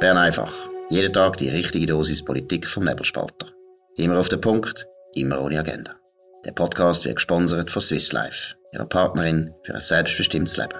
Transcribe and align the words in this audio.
Bern 0.00 0.16
einfach. 0.16 0.54
Jeden 0.90 1.12
Tag 1.12 1.38
die 1.38 1.48
richtige 1.48 1.86
Dosis 1.86 2.24
Politik 2.24 2.68
vom 2.68 2.84
Nebelspalter. 2.84 3.48
Immer 3.96 4.20
auf 4.20 4.28
den 4.28 4.40
Punkt, 4.40 4.86
immer 5.14 5.40
ohne 5.40 5.58
Agenda. 5.58 5.96
Der 6.44 6.52
Podcast 6.52 7.04
wird 7.04 7.16
gesponsert 7.16 7.72
von 7.72 7.82
Swiss 7.82 8.12
Life, 8.12 8.54
ihrer 8.72 8.86
Partnerin 8.86 9.52
für 9.64 9.74
ein 9.74 9.80
selbstbestimmtes 9.80 10.56
Leben. 10.56 10.78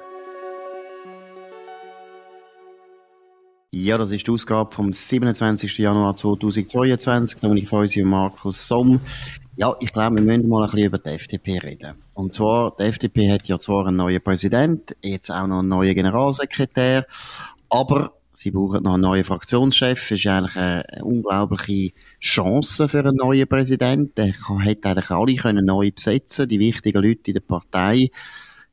Ja, 3.72 3.98
das 3.98 4.12
ist 4.12 4.24
die 4.24 4.30
Ausgabe 4.30 4.72
vom 4.72 4.92
27. 4.92 5.76
Januar 5.78 6.14
2022. 6.14 7.40
Dominik 7.40 7.72
und 7.72 8.04
Markus 8.04 8.68
Somm. 8.68 9.00
Ja, 9.56 9.74
ich 9.80 9.92
glaube, 9.92 10.14
wir 10.14 10.22
müssen 10.22 10.48
mal 10.48 10.62
ein 10.62 10.70
bisschen 10.70 10.86
über 10.86 10.98
die 10.98 11.10
FDP 11.10 11.58
reden. 11.58 11.94
Und 12.14 12.32
zwar, 12.32 12.76
die 12.78 12.84
FDP 12.84 13.32
hat 13.32 13.48
ja 13.48 13.58
zwar 13.58 13.84
einen 13.88 13.96
neuen 13.96 14.22
Präsident, 14.22 14.96
jetzt 15.02 15.28
auch 15.28 15.48
noch 15.48 15.58
einen 15.58 15.68
neuen 15.68 15.96
Generalsekretär, 15.96 17.04
aber 17.68 18.12
sie 18.38 18.52
brauchen 18.52 18.84
noch 18.84 18.94
einen 18.94 19.02
neuen 19.02 19.24
Fraktionschef. 19.24 20.08
Das 20.08 20.18
ist 20.18 20.26
eigentlich 20.26 20.56
eine, 20.56 20.84
unglaubliche 21.02 21.92
Chance 22.20 22.88
für 22.88 23.00
einen 23.00 23.16
neuen 23.16 23.48
Präsidenten. 23.48 24.14
Der 24.16 24.34
hätte 24.60 24.88
eigentlich 24.88 25.10
alle 25.10 25.34
können 25.34 25.66
neu 25.66 25.90
besetzen, 25.90 26.48
die 26.48 26.60
wichtigen 26.60 27.02
Leute 27.02 27.30
in 27.30 27.34
der 27.34 27.40
Partei. 27.40 28.10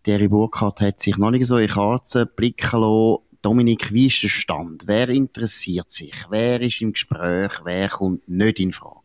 Thierry 0.04 0.28
Burkhardt 0.28 0.82
hat 0.82 1.02
sich 1.02 1.18
noch 1.18 1.32
nicht 1.32 1.48
so 1.48 1.58
in 1.58 1.68
Karten 1.68 2.28
blicken 2.36 2.80
lassen. 2.80 3.18
Dominik, 3.41 3.91
wie 3.91 4.08
ist 4.08 4.22
der 4.22 4.30
Stand? 4.30 4.84
Wer 4.86 5.10
interessiert 5.10 5.91
sich? 5.91 6.13
Wer 6.30 6.62
ist 6.62 6.82
im 6.82 6.94
Gespräch? 6.94 7.52
Wer 7.63 7.90
kommt 7.90 8.27
nicht 8.30 8.60
in 8.60 8.72
Frage? 8.72 9.05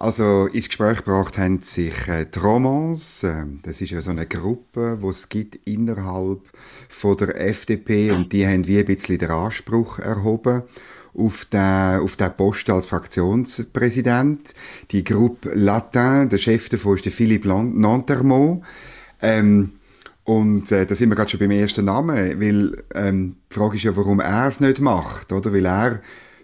Also 0.00 0.46
ins 0.46 0.68
Gespräch 0.68 1.04
gebracht 1.04 1.36
haben 1.36 1.60
sich 1.60 2.08
äh, 2.08 2.24
Romans, 2.42 3.22
äh, 3.22 3.44
das 3.62 3.82
ist 3.82 3.90
ja 3.90 4.00
so 4.00 4.10
eine 4.10 4.24
Gruppe, 4.24 4.98
die 5.02 5.06
es 5.06 5.28
gibt 5.28 5.56
innerhalb 5.66 6.40
von 6.88 7.18
der 7.18 7.38
FDP 7.38 8.10
und 8.10 8.32
die 8.32 8.46
haben 8.46 8.66
wie 8.66 8.78
ein 8.78 8.86
bisschen 8.86 9.18
den 9.18 9.30
Anspruch 9.30 9.98
erhoben 9.98 10.62
auf 11.12 11.44
den, 11.44 12.00
auf 12.00 12.16
den 12.16 12.34
Post 12.34 12.70
als 12.70 12.86
Fraktionspräsident. 12.86 14.54
Die 14.90 15.04
Gruppe 15.04 15.50
Latin, 15.52 16.30
der 16.30 16.38
Chef 16.38 16.70
davon 16.70 16.96
ist 16.96 17.04
der 17.04 17.12
Philippe 17.12 17.48
Nantermont. 17.48 18.64
Ähm, 19.20 19.72
und 20.24 20.72
äh, 20.72 20.86
da 20.86 20.94
sind 20.94 21.10
wir 21.10 21.16
gerade 21.16 21.28
schon 21.28 21.40
beim 21.40 21.50
ersten 21.50 21.84
Namen, 21.84 22.40
weil 22.40 22.84
ähm, 22.94 23.36
die 23.50 23.54
Frage 23.54 23.76
ist 23.76 23.82
ja, 23.82 23.94
warum 23.94 24.20
er 24.20 24.48
es 24.48 24.60
nicht 24.60 24.80
macht, 24.80 25.30
oder? 25.30 25.52
Weil 25.52 25.66
er 25.66 26.00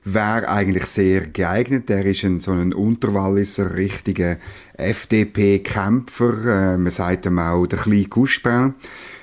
wäre 0.07 0.49
eigentlich 0.49 0.87
sehr 0.87 1.27
geeignet. 1.27 1.91
Er 1.91 2.07
ist 2.07 2.25
ein, 2.25 2.39
so 2.39 2.53
ein 2.53 2.73
Unterwalliser, 2.73 3.75
richtiger 3.75 4.39
FDP-Kämpfer. 4.75 6.75
Äh, 6.75 6.79
man 6.79 6.93
sagt 6.93 7.27
ihm 7.27 7.39
auch 7.39 7.67
der 7.67 7.81
kleine 7.81 8.05
Couspin. 8.05 8.75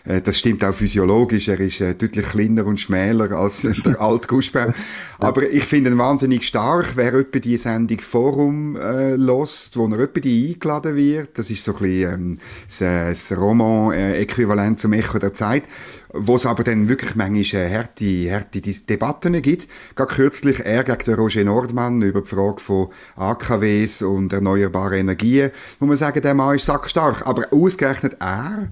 Äh, 0.05 0.21
das 0.21 0.39
stimmt 0.39 0.63
auch 0.63 0.73
physiologisch. 0.73 1.47
Er 1.47 1.59
ist 1.59 1.81
äh, 1.81 1.95
deutlich 1.95 2.25
kleiner 2.27 2.65
und 2.65 2.79
schmäler 2.79 3.31
als 3.31 3.61
der 3.85 3.99
alte 4.01 4.27
Couspin. 4.27 4.73
Aber 5.19 5.49
ich 5.49 5.63
finde 5.63 5.91
ihn 5.91 5.97
wahnsinnig 5.97 6.45
stark. 6.45 6.95
Wer 6.95 7.13
etwa 7.13 7.39
die 7.39 7.57
Sendung 7.57 7.99
Forum 7.99 8.75
äh, 8.75 9.15
lost, 9.15 9.77
wo 9.77 9.87
er 9.87 9.99
etwa 9.99 10.19
die 10.19 10.51
eingeladen 10.53 10.95
wird, 10.95 11.37
das 11.37 11.49
ist 11.49 11.63
so 11.63 11.73
ein 11.75 11.79
bisschen 11.79 12.13
ähm, 12.13 12.37
das, 12.67 12.81
äh, 12.81 13.09
das 13.09 13.37
Roman-Äquivalent 13.37 14.79
zum 14.79 14.93
Echo 14.93 15.19
der 15.19 15.33
Zeit 15.33 15.63
wo 16.13 16.35
es 16.35 16.45
aber 16.45 16.63
dann 16.63 16.87
wirklich 16.87 17.15
manchmal 17.15 17.63
äh, 17.63 17.75
harte, 17.75 18.31
harte 18.31 18.61
Debatten 18.61 19.41
gibt. 19.41 19.67
Gerade 19.95 20.13
kürzlich 20.13 20.59
er 20.59 20.83
gegen 20.83 21.03
den 21.03 21.15
Roger 21.15 21.43
Nordmann 21.43 22.01
über 22.01 22.21
die 22.21 22.27
Frage 22.27 22.59
von 22.59 22.89
AKWs 23.15 24.03
und 24.03 24.31
erneuerbaren 24.31 24.99
Energien, 24.99 25.49
wo 25.79 25.87
man 25.87 25.97
sagen, 25.97 26.21
der 26.21 26.35
Mann 26.35 26.55
ist 26.55 26.67
sackstark. 26.67 27.25
Aber 27.25 27.47
ausgerechnet 27.51 28.17
er 28.19 28.69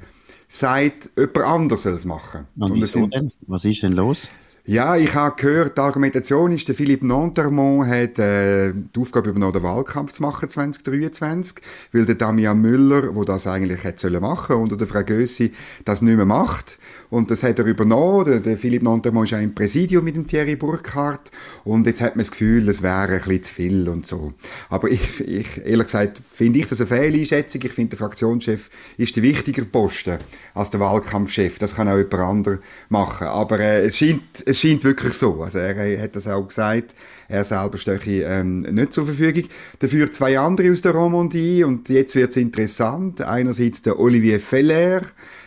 sagt, 0.52 1.10
jemand 1.18 1.38
anderes 1.38 1.84
soll 1.84 1.94
es 1.94 2.06
machen. 2.06 2.48
Und 2.58 2.76
wieso 2.76 3.08
denn? 3.08 3.32
Was 3.48 3.66
ist 3.66 3.84
denn 3.84 3.94
los? 3.94 4.30
Ja, 4.64 4.95
ich 4.95 5.16
habe 5.16 5.36
gehört, 5.38 5.76
die 5.76 5.81
Argumentation 5.81 6.52
ist, 6.52 6.67
der 6.67 6.76
Philippe 6.76 7.08
Nantermont 7.08 7.88
hat 7.88 8.20
äh, 8.20 8.73
die 8.73 9.00
Aufgabe 9.00 9.31
übernommen, 9.31 9.53
den 9.53 9.64
Wahlkampf 9.64 10.12
zu 10.12 10.22
machen 10.22 10.47
2023, 10.47 11.56
weil 11.91 12.06
der 12.06 12.13
Damian 12.13 12.62
Müller, 12.62 13.16
wo 13.16 13.24
das 13.24 13.47
eigentlich 13.47 13.84
hätte 13.84 14.02
sollen 14.02 14.22
machen 14.22 14.58
und 14.58 14.80
der 14.80 14.88
Frau 14.88 15.03
Gössi 15.03 15.52
das 15.84 16.03
nicht 16.03 16.16
mehr 16.16 16.28
macht. 16.28 16.78
Und 17.09 17.31
das 17.31 17.41
hat 17.41 17.58
er 17.58 17.66
übernommen. 17.66 18.25
Der, 18.25 18.40
der 18.40 18.58
Philippe 18.58 18.86
Nantermont 18.86 19.30
ist 19.30 19.36
auch 19.36 19.41
im 19.41 19.53
Präsidium 19.53 20.06
mit 20.06 20.16
dem 20.16 20.28
Thierry 20.28 20.56
Burkhardt. 20.56 21.31
Und 21.63 21.88
jetzt 21.88 22.00
hat 22.00 22.16
man 22.16 22.24
das 22.24 22.31
Gefühl, 22.31 22.69
es 22.69 22.84
wäre 22.84 23.13
ein 23.16 23.18
bisschen 23.19 23.44
zu 23.44 23.53
viel 23.53 23.90
und 23.90 24.06
so. 24.06 24.34
Aber 24.69 24.90
ich, 24.90 25.19
ich 25.22 25.57
ehrlich 25.66 25.88
gesagt, 25.88 26.22
finde 26.30 26.59
ich 26.59 26.68
das 26.68 26.80
eine 26.80 26.88
Fehleinschätzung. 26.88 27.62
Ich 27.66 27.74
finde, 27.74 27.97
der 27.97 28.00
Fraktionschef 28.00 28.69
ist 28.97 29.16
der 29.16 29.24
wichtiger 29.24 29.66
Posten 29.66 30.19
als 30.53 30.69
der 30.69 30.80
Wahlkampfchef. 30.80 31.59
Das 31.59 31.75
kann 31.75 31.90
auch 31.90 31.97
jemand 31.97 32.13
anderes 32.13 32.59
machen. 32.90 33.28
Aber 33.28 33.59
äh, 33.59 33.88
es 33.88 33.97
scheint, 33.97 34.22
es 34.46 34.61
scheint 34.62 34.84
wirklich 34.84 35.14
so. 35.14 35.42
Also 35.42 35.60
er 35.60 36.02
hat 36.02 36.16
das 36.16 36.28
auch 36.28 36.48
gesagt. 36.48 36.94
Er 37.28 37.44
selber 37.44 37.78
stehe 37.78 38.24
ähm, 38.26 38.60
nicht 38.60 38.94
zur 38.94 39.06
Verfügung. 39.06 39.44
Dafür 39.80 40.12
zwei 40.12 40.38
andere 40.38 40.72
aus 40.72 40.82
der 40.82 40.94
Romandie 40.94 41.64
und 41.64 41.90
jetzt 41.90 42.16
wird 42.16 42.32
es 42.32 42.38
interessant. 42.38 43.22
Einerseits 43.22 43.82
der 43.82 44.00
Olivier 44.00 44.40
Feller. 44.40 45.02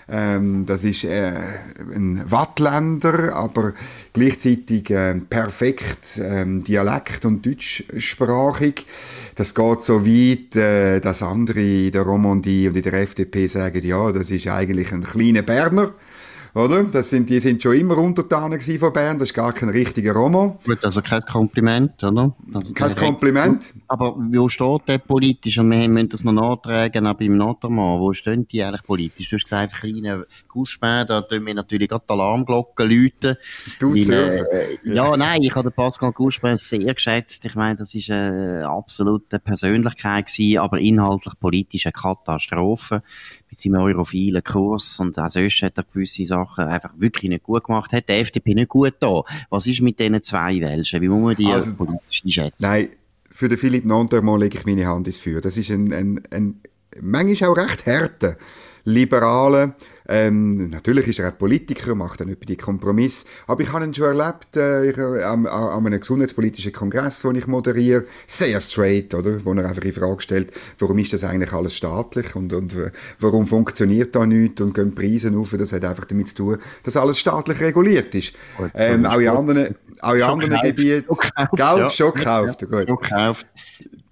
Ähm, 0.07 0.67
das 0.67 0.85
ist 0.85 1.05
äh, 1.05 1.33
ein 1.95 2.31
Wattländer, 2.31 3.35
aber 3.35 3.73
gleichzeitig 4.13 4.91
äh, 4.91 5.15
perfekt 5.15 6.19
äh, 6.19 6.45
Dialekt- 6.61 7.25
und 7.25 7.47
Deutschsprachig. 7.47 8.87
Das 9.35 9.55
geht 9.55 9.83
so 9.83 10.05
weit, 10.05 10.57
äh, 10.57 11.01
dass 11.01 11.23
andere 11.23 11.61
in 11.61 11.91
der 11.91 12.03
Romandie 12.03 12.69
und 12.69 12.77
in 12.77 12.83
der 12.83 12.95
FDP 12.95 13.47
sagen, 13.47 13.83
ja, 13.83 14.13
das 14.13 14.31
ist 14.31 14.47
eigentlich 14.47 14.93
ein 14.93 15.05
kleiner 15.05 15.43
Berner 15.43 15.95
oder? 16.54 16.84
Das 16.84 17.10
sind, 17.10 17.28
die 17.31 17.41
sind 17.41 17.62
schon 17.62 17.75
immer 17.75 17.98
Untertanen 17.98 18.60
von 18.60 18.92
Bern, 18.92 19.19
das 19.19 19.31
ist 19.31 19.34
gar 19.34 19.53
kein 19.53 19.69
richtiger 19.69 20.12
Roman. 20.12 20.59
Gut, 20.65 20.84
also 20.84 21.03
kein 21.03 21.22
Kompliment, 21.22 22.03
oder? 22.03 22.34
Also 22.53 22.72
kein 22.72 22.94
Kompliment. 22.94 23.75
Aber 23.88 24.15
wo 24.16 24.48
steht 24.48 24.82
der 24.88 24.98
politisch? 24.98 25.59
Und 25.59 25.70
wir 25.70 25.88
müssen 25.88 26.09
das 26.10 26.25
noch 26.25 26.32
nachtragen, 26.32 27.06
auch 27.06 27.15
beim 27.15 27.37
Notarmann. 27.37 28.00
Wo 28.00 28.12
stehen 28.12 28.47
die 28.48 28.62
eigentlich 28.62 28.82
politisch? 28.82 29.28
Du 29.31 29.37
hast 29.37 29.44
gesagt, 29.44 29.75
kleine 29.75 30.26
Guschbär, 30.48 31.04
da 31.04 31.22
tun 31.22 31.44
wir 31.47 31.54
natürlich 31.54 31.88
gerade 31.88 32.04
die 32.09 32.12
Alarmglocken 32.12 32.91
läuten. 32.91 33.36
Du 33.81 33.94
weil, 33.94 34.47
äh, 34.53 34.78
Ja, 34.84 35.16
nein, 35.16 35.42
ich 35.42 35.54
habe 35.54 35.71
den 35.71 35.75
Pascal 35.75 36.12
Guschbär 36.12 36.56
sehr 36.56 36.94
geschätzt. 36.94 37.44
Ich 37.44 37.54
meine, 37.54 37.76
das 37.76 37.94
ist 37.94 38.10
eine 38.10 38.69
absolute 38.69 39.38
Persönlichkeit 39.41 40.26
gewesen, 40.26 40.59
aber 40.59 40.78
inhaltlich 40.78 41.34
politisch 41.41 41.86
eine 41.86 41.92
Katastrophe 41.92 43.03
mit 43.54 43.60
seinem 43.60 43.82
europhilen 43.82 44.42
Kurs 44.42 44.98
und 44.98 45.19
auch 45.19 45.31
sonst 45.31 45.62
hat 45.62 45.78
er 45.78 45.84
gewisse 45.84 46.26
Sachen 46.26 46.65
einfach 46.65 46.91
wirklich 46.97 47.31
nicht 47.31 47.44
gut 47.44 47.65
gemacht, 47.65 47.92
hat 47.92 48.09
der 48.09 48.19
FDP 48.20 48.54
nicht 48.54 48.69
gut 48.69 48.94
da. 48.98 49.22
Was 49.48 49.66
ist 49.66 49.81
mit 49.81 50.00
diesen 50.00 50.22
zwei 50.22 50.60
Welschen? 50.60 51.00
Wie 51.00 51.09
muss 51.09 51.22
man 51.22 51.37
die 51.37 51.47
also, 51.47 51.75
politisch 51.76 52.25
einschätzen? 52.25 52.66
Nein, 52.66 52.88
für 53.31 53.48
den 53.48 53.59
Philipp 53.59 53.84
Nontermann 53.84 54.41
lege 54.41 54.59
ich 54.59 54.66
meine 54.66 54.87
Hand 54.87 55.06
ins 55.06 55.19
Feuer. 55.19 55.41
Das 55.41 55.56
ist 55.56 55.70
ein, 55.70 55.92
ein, 55.92 56.22
ein 56.31 56.60
manchmal 57.00 57.50
auch 57.50 57.56
recht 57.56 57.87
härter, 57.87 58.37
liberaler, 58.84 59.76
ähm, 60.06 60.69
natürlich 60.69 61.09
ist 61.09 61.19
er 61.19 61.28
auch 61.31 61.38
Politiker, 61.38 61.94
macht 61.94 62.20
dann 62.20 62.28
nicht 62.28 62.47
die 62.48 62.56
Kompromiss. 62.56 63.25
Aber 63.47 63.62
ich 63.62 63.72
habe 63.72 63.84
ihn 63.84 63.94
schon 63.94 64.19
erlebt 64.19 64.56
äh, 64.56 64.91
ich, 64.91 64.98
äh, 64.98 65.22
an, 65.22 65.47
an 65.47 65.87
einem 65.87 65.98
gesundheitspolitischen 66.00 66.72
Kongress, 66.72 67.22
den 67.22 67.37
ich 67.37 67.47
moderiere. 67.47 68.04
Sehr 68.26 68.60
straight, 68.60 69.15
oder? 69.15 69.44
Wo 69.44 69.54
er 69.54 69.66
einfach 69.66 69.82
in 69.82 69.92
Frage 69.92 70.20
stellt, 70.20 70.53
warum 70.78 70.98
ist 70.98 71.12
das 71.12 71.25
eigentlich 71.25 71.53
alles 71.53 71.76
staatlich 71.76 72.34
und, 72.34 72.53
und 72.53 72.75
äh, 72.75 72.91
warum 73.19 73.47
funktioniert 73.47 74.15
da 74.15 74.26
nichts 74.26 74.60
und 74.60 74.75
gehen 74.75 74.94
Preise 74.94 75.34
auf. 75.37 75.54
Das 75.56 75.72
hat 75.72 75.84
einfach 75.84 76.04
damit 76.04 76.28
zu 76.28 76.34
tun, 76.34 76.59
dass 76.82 76.97
alles 76.97 77.19
staatlich 77.19 77.60
reguliert 77.60 78.15
ist. 78.15 78.34
Gut, 78.59 78.72
ähm, 78.75 79.06
auch 79.06 79.19
in 79.19 79.28
anderen, 79.28 79.75
auch 80.00 80.15
in 80.15 80.22
anderen 80.22 80.60
Gebieten. 80.62 81.06
Geld 81.06 81.59
ja. 81.59 81.91
schon 81.91 82.12
gekauft. 82.12 82.62
Ja, 82.62 82.69
gut. 82.69 82.88
Schon 82.88 82.97
gekauft. 82.98 83.47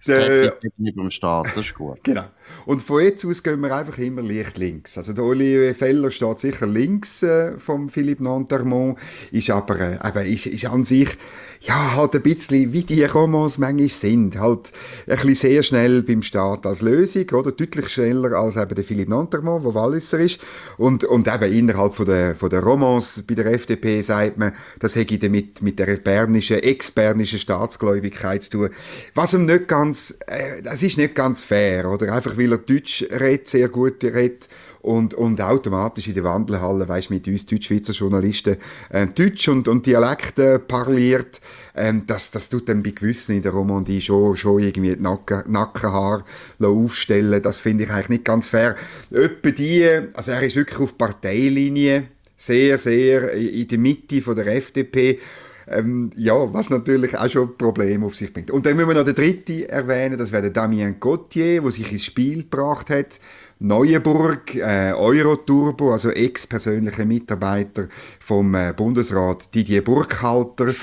Der, 0.06 0.56
nicht 0.78 0.96
beim 0.96 1.10
Staat, 1.10 1.46
das 1.54 1.66
ist 1.66 1.74
gut. 1.74 1.98
Genau. 2.02 2.24
Und 2.66 2.82
von 2.82 3.02
jetzt 3.02 3.24
aus 3.24 3.42
gehen 3.42 3.60
wir 3.60 3.74
einfach 3.74 3.98
immer 3.98 4.20
leicht 4.20 4.58
links. 4.58 4.98
Also 4.98 5.12
der 5.12 5.24
Olivier 5.24 5.74
Feller 5.74 6.10
steht 6.10 6.40
sicher 6.40 6.66
links 6.66 7.22
äh, 7.22 7.56
vom 7.58 7.88
Philippe 7.88 8.24
Nantermont, 8.24 8.98
ist 9.30 9.48
aber, 9.50 9.80
äh, 9.80 9.98
aber 10.00 10.24
ist, 10.24 10.46
ist 10.46 10.66
an 10.66 10.84
sich 10.84 11.16
ja, 11.64 11.94
halt 11.94 12.14
ein 12.14 12.22
bisschen 12.22 12.72
wie 12.72 12.82
die 12.82 13.04
Romans 13.04 13.58
manchmal 13.58 13.88
sind. 13.88 14.36
Halt 14.38 14.72
ein 15.06 15.16
bisschen 15.16 15.34
sehr 15.36 15.62
schnell 15.62 16.02
beim 16.02 16.22
Staat 16.22 16.66
als 16.66 16.82
Lösung, 16.82 17.28
oder? 17.30 17.52
Deutlich 17.52 17.88
schneller 17.88 18.32
als 18.32 18.56
eben 18.56 18.74
der 18.74 18.82
Philipp 18.82 19.08
Nantermont, 19.08 19.64
der 19.64 19.74
Walliser 19.74 20.18
ist. 20.18 20.40
Und, 20.76 21.04
und 21.04 21.32
eben 21.32 21.52
innerhalb 21.52 21.94
von 21.94 22.06
der, 22.06 22.34
von 22.34 22.50
der 22.50 22.62
Romans 22.64 23.22
bei 23.26 23.34
der 23.34 23.46
FDP 23.46 24.02
sagt 24.02 24.38
man, 24.38 24.52
das 24.80 24.96
hätte 24.96 25.18
damit 25.18 25.62
mit 25.62 25.78
der 25.78 25.96
bernischen, 25.96 26.58
ex-bernischen 26.58 27.38
Staatsgläubigkeit 27.38 28.42
zu 28.42 28.50
tun. 28.50 28.70
Was 29.14 29.34
ihm 29.34 29.46
nicht 29.46 29.68
ganz, 29.68 29.91
äh, 30.26 30.62
das 30.62 30.82
ist 30.82 30.98
nicht 30.98 31.14
ganz 31.14 31.44
fair, 31.44 31.88
oder? 31.90 32.12
Einfach 32.12 32.36
weil 32.36 32.52
er 32.52 32.58
Deutsch 32.58 33.04
redet, 33.10 33.48
sehr 33.48 33.68
gut 33.68 34.02
redet 34.02 34.48
und, 34.82 35.14
und 35.14 35.40
automatisch 35.40 36.08
in 36.08 36.14
der 36.14 36.24
Wandelhalle, 36.24 36.88
weißt 36.88 37.10
mit 37.10 37.26
uns 37.28 37.46
Deutschschweizer 37.46 37.92
Journalisten 37.92 38.56
äh, 38.90 39.06
Deutsch 39.06 39.48
und, 39.48 39.68
und 39.68 39.86
Dialekte 39.86 40.58
parliert, 40.58 41.40
ähm, 41.76 42.02
das, 42.06 42.30
das 42.30 42.48
tut 42.48 42.68
dann 42.68 42.82
bei 42.82 42.90
gewissen 42.90 43.36
in 43.36 43.42
der 43.42 43.52
Romandie 43.52 44.00
schon, 44.00 44.36
schon 44.36 44.60
irgendwie 44.60 44.96
die 44.96 45.02
Nacken, 45.02 45.44
Nackenhaar 45.46 46.24
aufstellen. 46.60 47.42
Das 47.42 47.58
finde 47.58 47.84
ich 47.84 47.90
eigentlich 47.90 48.08
nicht 48.08 48.24
ganz 48.24 48.48
fair. 48.48 48.76
Etwa 49.10 49.50
die, 49.50 49.88
also 50.14 50.32
er 50.32 50.42
ist 50.42 50.56
wirklich 50.56 50.80
auf 50.80 50.98
Parteilinie, 50.98 52.08
sehr, 52.36 52.76
sehr 52.76 53.32
in 53.34 53.68
der 53.68 53.78
Mitte 53.78 54.20
von 54.20 54.34
der 54.34 54.48
FDP 54.48 55.20
Ähm, 55.68 56.10
ja, 56.16 56.52
was 56.52 56.70
natürlich 56.70 57.16
auch 57.16 57.28
schon 57.28 57.56
Probleme 57.56 58.06
auf 58.06 58.14
sich 58.14 58.32
bringt. 58.32 58.50
Und 58.50 58.66
dann 58.66 58.76
müssen 58.76 58.88
wir 58.88 58.94
noch 58.94 59.04
den 59.04 59.14
dritten 59.14 59.62
erwähnen, 59.64 60.18
das 60.18 60.32
wäre 60.32 60.42
der 60.42 60.50
Damien 60.50 60.98
Gauthier, 60.98 61.62
der 61.62 61.70
sich 61.70 61.92
ins 61.92 62.04
Spiel 62.04 62.42
gebracht 62.42 62.90
hat. 62.90 63.20
Neuenburg, 63.58 64.56
äh, 64.56 64.92
Euroturbo, 64.92 65.92
also 65.92 66.10
ex-persönlicher 66.10 67.04
Mitarbeiter 67.04 67.88
vom 68.18 68.54
äh, 68.54 68.72
Bundesrat 68.76 69.54
Didier 69.54 69.84
Burkhalter 69.84 70.74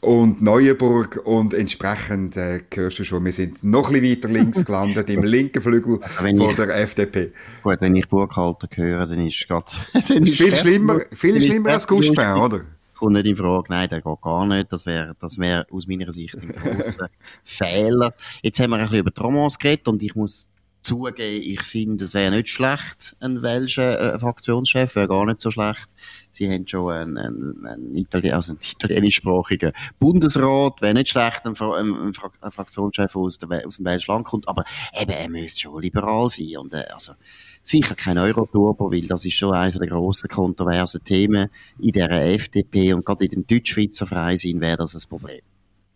und 0.00 0.42
Neuenburg 0.42 1.20
und 1.24 1.54
entsprechend 1.54 2.36
äh, 2.36 2.62
hörst 2.74 2.98
du 2.98 3.04
schon, 3.04 3.24
wir 3.24 3.32
sind 3.32 3.62
noch 3.62 3.88
ein 3.88 4.00
bisschen 4.00 4.16
weiter 4.16 4.28
links 4.28 4.64
gelandet, 4.64 5.08
im 5.10 5.22
linken 5.24 5.60
Flügel 5.60 6.00
von 6.00 6.26
ich, 6.26 6.56
der 6.56 6.76
FDP. 6.80 7.32
Gut, 7.62 7.76
wenn 7.80 7.94
ich 7.94 8.08
Burkhalter 8.08 8.68
höre, 8.72 9.06
dann 9.06 9.26
ist 9.26 9.40
es 9.40 9.46
gerade... 9.46 10.26
viel 10.26 10.56
schlimmer, 10.56 11.00
viel 11.14 11.40
schlimmer 11.40 11.70
als 11.70 11.86
Guspin, 11.86 12.18
oder? 12.18 12.62
Kommt 13.00 13.14
nicht 13.14 13.26
in 13.26 13.36
Frage. 13.36 13.66
Nein, 13.70 13.88
der 13.88 14.00
geht 14.00 14.20
gar 14.20 14.46
nicht. 14.46 14.72
Das 14.72 14.86
wäre, 14.86 15.16
das 15.20 15.38
wäre 15.38 15.66
aus 15.70 15.86
meiner 15.86 16.12
Sicht 16.12 16.36
ein 16.36 16.52
großer 16.52 17.08
Fehler. 17.44 18.14
Jetzt 18.42 18.60
haben 18.60 18.70
wir 18.70 18.76
ein 18.76 18.82
bisschen 18.82 18.98
über 18.98 19.12
Tromans 19.12 19.58
geredet 19.58 19.88
und 19.88 20.02
ich 20.02 20.14
muss 20.14 20.50
zugeben, 20.82 21.42
ich 21.44 21.60
finde, 21.60 22.06
es 22.06 22.14
wäre 22.14 22.30
nicht 22.30 22.48
schlecht, 22.48 23.14
ein 23.20 23.42
welcher 23.42 24.14
äh, 24.14 24.18
Fraktionschef, 24.18 24.94
wäre 24.96 25.08
gar 25.08 25.26
nicht 25.26 25.40
so 25.40 25.50
schlecht. 25.50 25.88
Sie 26.30 26.50
haben 26.50 26.66
schon 26.66 26.90
einen, 26.92 27.18
einen, 27.18 27.66
einen, 27.66 27.96
Itali 27.96 28.30
also 28.30 28.52
einen 28.52 28.60
italienischsprachigen 28.62 29.72
Bundesrat, 29.98 30.80
wäre 30.80 30.94
nicht 30.94 31.10
schlecht, 31.10 31.44
ein, 31.44 31.54
ein, 31.60 32.14
ein 32.40 32.52
Fraktionschef 32.52 33.14
aus, 33.14 33.38
der, 33.38 33.66
aus 33.66 33.76
dem 33.76 33.84
welschen 33.84 34.12
Land 34.12 34.26
kommt, 34.26 34.48
aber 34.48 34.64
eben, 34.98 35.10
er 35.10 35.28
müsste 35.28 35.60
schon 35.60 35.82
liberal 35.82 36.28
sein 36.28 36.56
und 36.56 36.72
äh, 36.72 36.84
also 36.92 37.12
sicher 37.62 37.94
kein 37.94 38.18
Euroturbo, 38.18 38.90
weil 38.90 39.06
das 39.06 39.24
ist 39.24 39.34
schon 39.34 39.54
einer 39.54 39.78
der 39.78 39.88
grossen 39.88 40.28
kontroversen 40.28 41.04
Themen 41.04 41.50
in 41.78 41.92
der 41.92 42.10
FDP 42.10 42.94
und 42.94 43.04
gerade 43.04 43.24
in 43.24 43.30
den 43.30 43.46
Deutschschweizer 43.46 44.06
Freisinn 44.06 44.60
wäre 44.60 44.78
das 44.78 44.94
ein 44.94 45.08
Problem. 45.08 45.40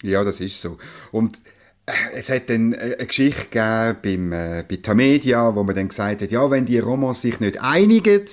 Ja, 0.03 0.23
das 0.23 0.41
ist 0.41 0.61
so. 0.61 0.77
Und 1.13 1.41
äh, 1.87 1.93
es 2.15 2.29
hat 2.29 2.51
dann 2.51 2.73
äh, 2.73 2.97
eine 2.99 3.07
Geschichte 3.07 3.47
gegeben 3.51 4.33
äh, 4.33 4.65
bei 4.69 4.77
Tamedia, 4.77 5.55
wo 5.55 5.63
man 5.63 5.75
dann 5.75 5.89
gesagt 5.89 6.23
hat, 6.23 6.31
ja, 6.31 6.51
wenn 6.51 6.67
die 6.67 6.79
Romans 6.79 7.23
sich 7.23 7.41
nicht 7.41 7.61
einigen, 7.63 8.25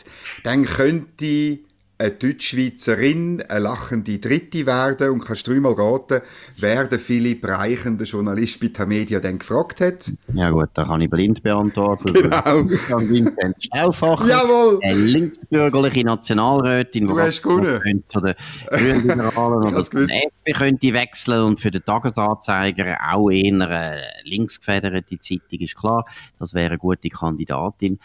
dann 0.44 0.66
könnte 0.66 1.60
eine 2.02 2.12
Deutschschweizerin, 2.12 3.44
eine 3.48 3.60
lachende 3.60 4.18
Dritte 4.18 4.66
werden 4.66 5.12
und 5.12 5.26
kannst 5.26 5.48
dreimal 5.48 5.74
raten, 5.74 6.22
wer 6.58 6.88
der 6.88 7.00
Philipp 7.00 7.48
Reichen, 7.48 7.98
der 7.98 8.08
Journalist 8.08 8.60
bei 8.60 8.68
Tamedia, 8.68 9.20
dann 9.20 9.38
gefragt 9.38 9.82
hat. 9.82 10.12
Ja 10.34 10.50
gut, 10.50 10.70
da 10.74 10.84
kann 10.86 11.02
ich 11.02 11.10
blind 11.10 11.44
beantworten. 11.44 12.14
Genau. 12.14 12.64
Dann 12.90 13.10
Vincent 13.10 13.64
Stauffacher, 13.64 14.28
Jawohl. 14.28 14.80
eine 14.84 14.96
linksbürgerliche 14.96 16.04
Nationalrätin, 16.04 17.08
du 17.08 17.20
hast 17.20 17.44
gewonnen. 17.44 18.04
zu 18.08 18.20
den 18.20 18.36
Grünliberalen 18.68 19.68
oder 19.68 19.84
zur 19.84 20.02
SP 20.02 20.54
könnte 20.54 20.94
wechseln 20.94 21.44
und 21.44 21.60
für 21.60 21.72
den 21.72 21.84
Tagesanzeiger 21.86 22.98
auch 23.12 23.30
eher 23.30 23.54
eine 23.54 24.02
linksgefederte 24.24 25.20
Zeitung, 25.20 25.60
ist 25.60 25.76
klar. 25.76 26.06
Das 26.40 26.54
wäre 26.54 26.70
eine 26.70 26.78
gute 26.80 27.10
Kandidatin. 27.10 28.00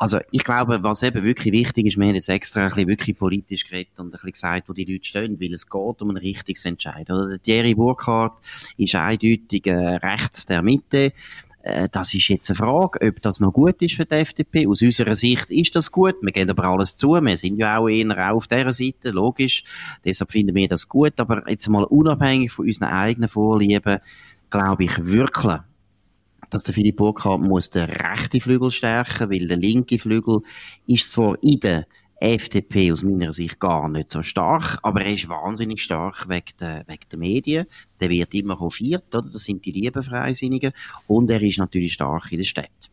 Also 0.00 0.18
ich 0.30 0.44
glaube, 0.44 0.82
was 0.82 1.02
eben 1.02 1.24
wirklich 1.24 1.52
wichtig 1.52 1.84
ist, 1.84 1.98
wir 1.98 2.06
haben 2.06 2.14
jetzt 2.14 2.30
extra 2.30 2.62
ein 2.62 2.68
bisschen 2.70 2.88
wirklich 2.88 3.18
politisch 3.18 3.64
geredet 3.64 3.92
und 3.98 4.06
ein 4.06 4.10
bisschen 4.12 4.32
gesagt, 4.32 4.68
wo 4.70 4.72
die 4.72 4.90
Leute 4.90 5.04
stehen, 5.04 5.38
weil 5.38 5.52
es 5.52 5.68
geht 5.68 6.00
um 6.00 6.08
ein 6.08 6.16
richtiges 6.16 6.64
Entscheid. 6.64 7.10
Oder 7.10 7.28
der 7.28 7.42
Thierry 7.42 7.74
Burkhardt 7.74 8.32
ist 8.78 8.94
eindeutig 8.94 9.66
äh, 9.66 9.74
rechts 9.96 10.46
der 10.46 10.62
Mitte. 10.62 11.12
Äh, 11.62 11.90
das 11.92 12.14
ist 12.14 12.28
jetzt 12.28 12.48
eine 12.48 12.56
Frage, 12.56 13.06
ob 13.06 13.20
das 13.20 13.40
noch 13.40 13.52
gut 13.52 13.82
ist 13.82 13.96
für 13.96 14.06
die 14.06 14.14
FDP. 14.14 14.66
Aus 14.66 14.80
unserer 14.80 15.16
Sicht 15.16 15.50
ist 15.50 15.76
das 15.76 15.92
gut. 15.92 16.14
Wir 16.22 16.32
gehen 16.32 16.48
aber 16.48 16.64
alles 16.64 16.96
zu. 16.96 17.20
Wir 17.20 17.36
sind 17.36 17.58
ja 17.58 17.76
auch 17.76 17.86
eher 17.86 18.32
auf 18.34 18.46
dieser 18.46 18.72
Seite, 18.72 19.10
logisch. 19.10 19.64
Deshalb 20.06 20.32
finden 20.32 20.56
wir 20.56 20.66
das 20.66 20.88
gut. 20.88 21.20
Aber 21.20 21.46
jetzt 21.46 21.68
mal 21.68 21.84
unabhängig 21.84 22.52
von 22.52 22.64
unseren 22.64 22.88
eigenen 22.88 23.28
Vorlieben, 23.28 23.98
glaube 24.48 24.84
ich 24.84 25.04
wirklich, 25.04 25.58
dass 26.50 26.64
der 26.64 26.74
Philipp 26.74 26.96
Burkhardt 26.96 27.42
muss 27.42 27.70
den 27.70 27.84
rechten 27.84 28.40
Flügel 28.40 28.70
stärken, 28.70 29.30
weil 29.30 29.46
der 29.46 29.56
linke 29.56 29.98
Flügel 29.98 30.40
ist 30.86 31.10
zwar 31.12 31.42
in 31.42 31.60
der 31.60 31.86
FDP 32.20 32.92
aus 32.92 33.02
meiner 33.02 33.32
Sicht 33.32 33.58
gar 33.58 33.88
nicht 33.88 34.10
so 34.10 34.22
stark, 34.22 34.78
aber 34.82 35.02
er 35.02 35.14
ist 35.14 35.28
wahnsinnig 35.28 35.82
stark 35.82 36.28
wegen 36.28 36.52
der, 36.60 36.84
wegen 36.86 37.08
der 37.10 37.18
Medien. 37.18 37.66
Der 37.98 38.10
wird 38.10 38.34
immer 38.34 38.60
hofiert, 38.60 39.14
oder? 39.14 39.30
Das 39.30 39.44
sind 39.44 39.64
die 39.64 39.72
lieben 39.72 40.02
Freisinnigen. 40.02 40.72
Und 41.06 41.30
er 41.30 41.40
ist 41.40 41.58
natürlich 41.58 41.94
stark 41.94 42.30
in 42.30 42.38
der 42.38 42.44
Stadt. 42.44 42.90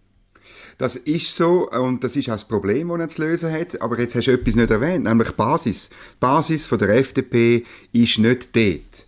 Das 0.78 0.96
ist 0.96 1.36
so 1.36 1.70
und 1.72 2.04
das 2.04 2.16
ist 2.16 2.30
auch 2.30 2.34
das 2.34 2.48
Problem, 2.48 2.90
das 2.90 3.00
er 3.00 3.10
zu 3.10 3.22
lösen 3.24 3.52
hat. 3.52 3.82
Aber 3.82 4.00
jetzt 4.00 4.16
hast 4.16 4.28
du 4.28 4.32
etwas 4.32 4.56
nicht 4.56 4.70
erwähnt, 4.70 5.04
nämlich 5.04 5.30
die 5.30 5.36
Basis. 5.36 5.90
Die 5.90 6.20
Basis 6.20 6.68
von 6.68 6.80
der 6.80 6.90
FDP 6.90 7.66
ist 7.92 8.20
nicht 8.20 8.56
dort, 8.56 9.08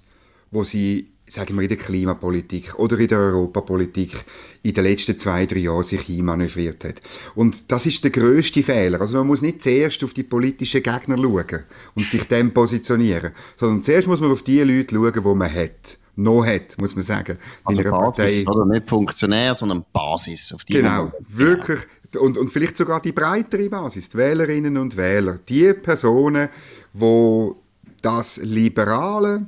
wo 0.52 0.64
sie 0.64 1.12
sagen 1.32 1.56
wir, 1.56 1.64
in 1.64 1.70
der 1.70 1.78
Klimapolitik 1.78 2.78
oder 2.78 2.98
in 3.00 3.08
der 3.08 3.20
Europapolitik 3.20 4.26
in 4.64 4.74
den 4.74 4.84
letzten 4.84 5.18
zwei, 5.18 5.46
drei 5.46 5.60
Jahren 5.60 5.84
sich 5.84 6.02
hinmanövriert 6.02 6.84
hat. 6.84 7.02
Und 7.36 7.72
das 7.72 7.86
ist 7.86 8.04
der 8.04 8.12
größte 8.12 8.64
Fehler. 8.64 9.00
Also 9.00 9.18
man 9.18 9.28
muss 9.28 9.42
nicht 9.42 9.62
zuerst 9.62 10.04
auf 10.04 10.14
die 10.14 10.24
politischen 10.24 10.84
Gegner 10.84 11.18
schauen 11.18 11.64
und 11.96 12.10
sich 12.10 12.26
dem 12.26 12.54
positionieren, 12.54 13.32
sondern 13.56 13.82
zuerst 13.82 14.08
muss 14.08 14.22
man 14.22 14.32
auf 14.32 14.44
die 14.44 14.60
Leute 14.60 14.96
schauen, 14.96 15.14
die 15.14 15.36
man 15.36 15.54
hat 15.54 15.98
noch 16.20 16.46
hat, 16.46 16.78
muss 16.80 16.96
man 16.96 17.04
sagen. 17.04 17.38
Also 17.64 17.82
in 17.82 17.90
Basis, 17.90 18.44
Partei. 18.44 18.60
oder 18.60 18.66
nicht 18.66 18.90
Funktionär, 18.90 19.56
sondern 19.56 19.86
Basis. 19.94 20.54
Auf 20.54 20.66
die 20.66 20.74
genau, 20.74 21.12
wirklich. 21.30 21.80
Und, 22.20 22.38
und 22.38 22.50
vielleicht 22.50 22.76
sogar 22.76 23.02
die 23.02 23.12
breitere 23.12 23.70
Basis, 23.70 24.10
die 24.10 24.18
Wählerinnen 24.18 24.78
und 24.78 24.98
Wähler. 24.98 25.40
Die 25.48 25.74
Personen, 25.74 26.50
die 26.94 27.52
das 28.02 28.38
Liberale, 28.38 29.46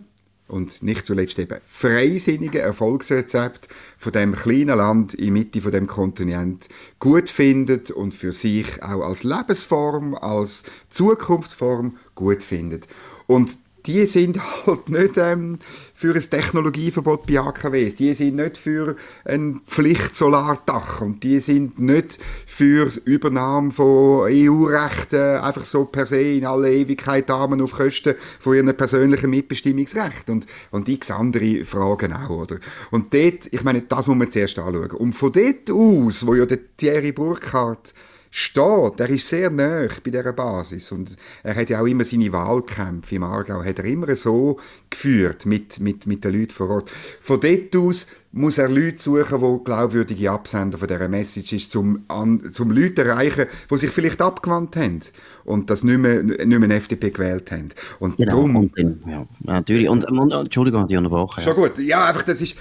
und 0.51 0.83
nicht 0.83 1.05
zuletzt 1.05 1.39
eben 1.39 1.57
freisinnige 1.63 2.59
Erfolgsrezept 2.59 3.69
von 3.97 4.11
dem 4.11 4.33
kleinen 4.33 4.77
Land 4.77 5.13
in 5.13 5.33
Mitte 5.33 5.61
von 5.61 5.71
dem 5.71 5.87
Kontinent 5.87 6.67
gut 6.99 7.29
findet 7.29 7.89
und 7.89 8.13
für 8.13 8.33
sich 8.33 8.83
auch 8.83 9.01
als 9.01 9.23
Lebensform, 9.23 10.13
als 10.13 10.63
Zukunftsform 10.89 11.97
gut 12.15 12.43
findet. 12.43 12.87
Und 13.27 13.57
die 13.85 14.05
sind 14.05 14.39
halt 14.65 14.89
nicht 14.89 15.17
ähm, 15.17 15.59
für 15.93 16.15
ein 16.15 16.21
Technologieverbot 16.21 17.25
bei 17.25 17.39
AKWs, 17.39 17.95
die 17.95 18.13
sind 18.13 18.35
nicht 18.35 18.57
für 18.57 18.95
ein 19.25 19.61
Pflichtsolardach 19.65 21.01
und 21.01 21.23
die 21.23 21.39
sind 21.39 21.79
nicht 21.79 22.17
für 22.45 22.87
die 22.87 22.99
Übernahme 23.05 23.71
von 23.71 24.29
EU-Rechten 24.29 25.37
einfach 25.37 25.65
so 25.65 25.85
per 25.85 26.05
se 26.05 26.21
in 26.21 26.45
alle 26.45 26.71
Ewigkeit 26.71 27.29
Damen 27.29 27.61
auf 27.61 27.73
Kosten 27.73 28.15
von 28.39 28.55
ihrem 28.55 28.75
persönlichen 28.75 29.29
Mitbestimmungsrecht 29.29 30.29
und, 30.29 30.45
und 30.71 30.89
x 30.89 31.11
andere 31.11 31.65
Fragen 31.65 32.13
auch, 32.13 32.29
oder? 32.29 32.57
Und 32.89 33.13
dort, 33.13 33.47
ich 33.51 33.63
meine, 33.63 33.81
das 33.81 34.07
muss 34.07 34.17
man 34.17 34.31
zuerst 34.31 34.57
anschauen. 34.59 34.91
Und 34.91 35.13
von 35.13 35.31
dort 35.31 35.69
aus, 35.69 36.25
wo 36.25 36.35
ja 36.35 36.45
der 36.45 36.59
Thierry 36.77 37.11
Burkhardt 37.11 37.93
steht. 38.31 38.99
Er 38.99 39.09
ist 39.09 39.29
sehr 39.29 39.51
nah 39.51 39.87
bei 40.03 40.09
dieser 40.09 40.33
Basis 40.33 40.91
und 40.91 41.15
er 41.43 41.55
hat 41.55 41.69
ja 41.69 41.81
auch 41.81 41.85
immer 41.85 42.05
seine 42.05 42.31
Wahlkämpfe 42.31 43.15
im 43.15 43.23
Aargau, 43.23 43.63
hat 43.63 43.79
er 43.79 43.85
immer 43.85 44.15
so 44.15 44.57
geführt 44.89 45.45
mit, 45.45 45.79
mit, 45.79 46.07
mit 46.07 46.23
den 46.23 46.33
Leuten 46.33 46.51
vor 46.51 46.69
Ort. 46.69 46.89
Von 46.89 47.39
dort 47.41 47.75
aus 47.75 48.07
muss 48.33 48.57
er 48.57 48.69
Leute 48.69 49.01
suchen, 49.01 49.39
die 49.39 49.63
glaubwürdige 49.63 50.31
Absender 50.31 50.77
von 50.77 50.87
dieser 50.87 51.09
Message 51.09 51.53
ist, 51.53 51.75
um, 51.75 52.03
an, 52.07 52.41
zum 52.51 52.71
Leute 52.71 53.03
erreichen, 53.03 53.45
die 53.69 53.77
sich 53.77 53.89
vielleicht 53.89 54.21
abgewandt 54.21 54.75
haben 54.77 55.01
und 55.43 55.69
das 55.69 55.83
nicht 55.83 55.97
mehr, 55.97 56.23
nicht 56.23 56.45
mehr 56.45 56.63
eine 56.63 56.75
FDP 56.75 57.09
gewählt 57.09 57.51
haben. 57.51 57.69
Und 57.99 58.17
genau, 58.17 58.31
darum... 58.31 58.55
Und, 58.55 58.73
ja, 58.77 59.25
natürlich. 59.41 59.89
Und, 59.89 60.09
und, 60.09 60.31
Entschuldigung, 60.31 60.87
die 60.87 60.95
unterbrochen. 60.95 61.41
Schon 61.41 61.55
gut. 61.55 61.77
Ja, 61.79 62.07
einfach, 62.07 62.23
das 62.23 62.41
ist, 62.41 62.55